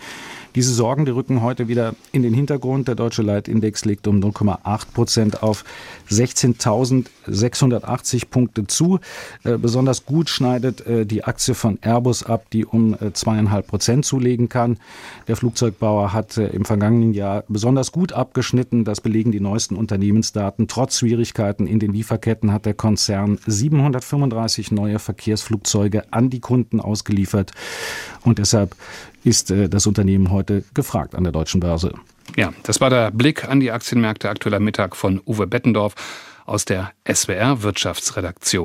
Diese 0.54 0.72
Sorgen, 0.72 1.06
die 1.06 1.10
rücken 1.10 1.42
heute 1.42 1.66
wieder 1.66 1.96
in 2.12 2.22
den 2.22 2.34
Hintergrund. 2.34 2.86
Der 2.86 2.94
deutsche 2.94 3.22
Leitindex 3.22 3.84
liegt 3.84 4.06
um 4.06 4.20
0,8 4.20 4.92
Prozent 4.94 5.42
auf 5.42 5.64
16.680 6.08 8.28
Punkte 8.30 8.68
zu. 8.68 9.00
Äh, 9.42 9.58
besonders 9.58 10.06
gut 10.06 10.30
schneidet 10.30 10.84
die 10.86 11.24
Aktie 11.24 11.54
von 11.54 11.79
Airbus 11.80 12.22
ab, 12.22 12.46
die 12.52 12.64
um 12.64 12.94
äh, 12.94 13.12
zweieinhalb 13.12 13.66
Prozent 13.66 14.04
zulegen 14.04 14.48
kann. 14.48 14.78
Der 15.28 15.36
Flugzeugbauer 15.36 16.12
hat 16.12 16.36
äh, 16.36 16.48
im 16.48 16.64
vergangenen 16.64 17.12
Jahr 17.12 17.44
besonders 17.48 17.92
gut 17.92 18.12
abgeschnitten. 18.12 18.84
Das 18.84 19.00
belegen 19.00 19.32
die 19.32 19.40
neuesten 19.40 19.76
Unternehmensdaten. 19.76 20.68
Trotz 20.68 20.98
Schwierigkeiten 20.98 21.66
in 21.66 21.78
den 21.78 21.92
Lieferketten 21.92 22.52
hat 22.52 22.66
der 22.66 22.74
Konzern 22.74 23.38
735 23.46 24.72
neue 24.72 24.98
Verkehrsflugzeuge 24.98 26.04
an 26.12 26.30
die 26.30 26.40
Kunden 26.40 26.80
ausgeliefert. 26.80 27.52
Und 28.22 28.38
deshalb 28.38 28.76
ist 29.24 29.50
äh, 29.50 29.68
das 29.68 29.86
Unternehmen 29.86 30.30
heute 30.30 30.64
gefragt 30.74 31.14
an 31.14 31.24
der 31.24 31.32
deutschen 31.32 31.60
Börse. 31.60 31.92
Ja, 32.36 32.52
das 32.62 32.80
war 32.80 32.90
der 32.90 33.10
Blick 33.10 33.48
an 33.48 33.60
die 33.60 33.70
Aktienmärkte 33.70 34.28
aktueller 34.28 34.60
Mittag 34.60 34.96
von 34.96 35.20
Uwe 35.26 35.46
Bettendorf 35.46 35.94
aus 36.46 36.64
der 36.64 36.92
SWR 37.10 37.62
Wirtschaftsredaktion. 37.62 38.58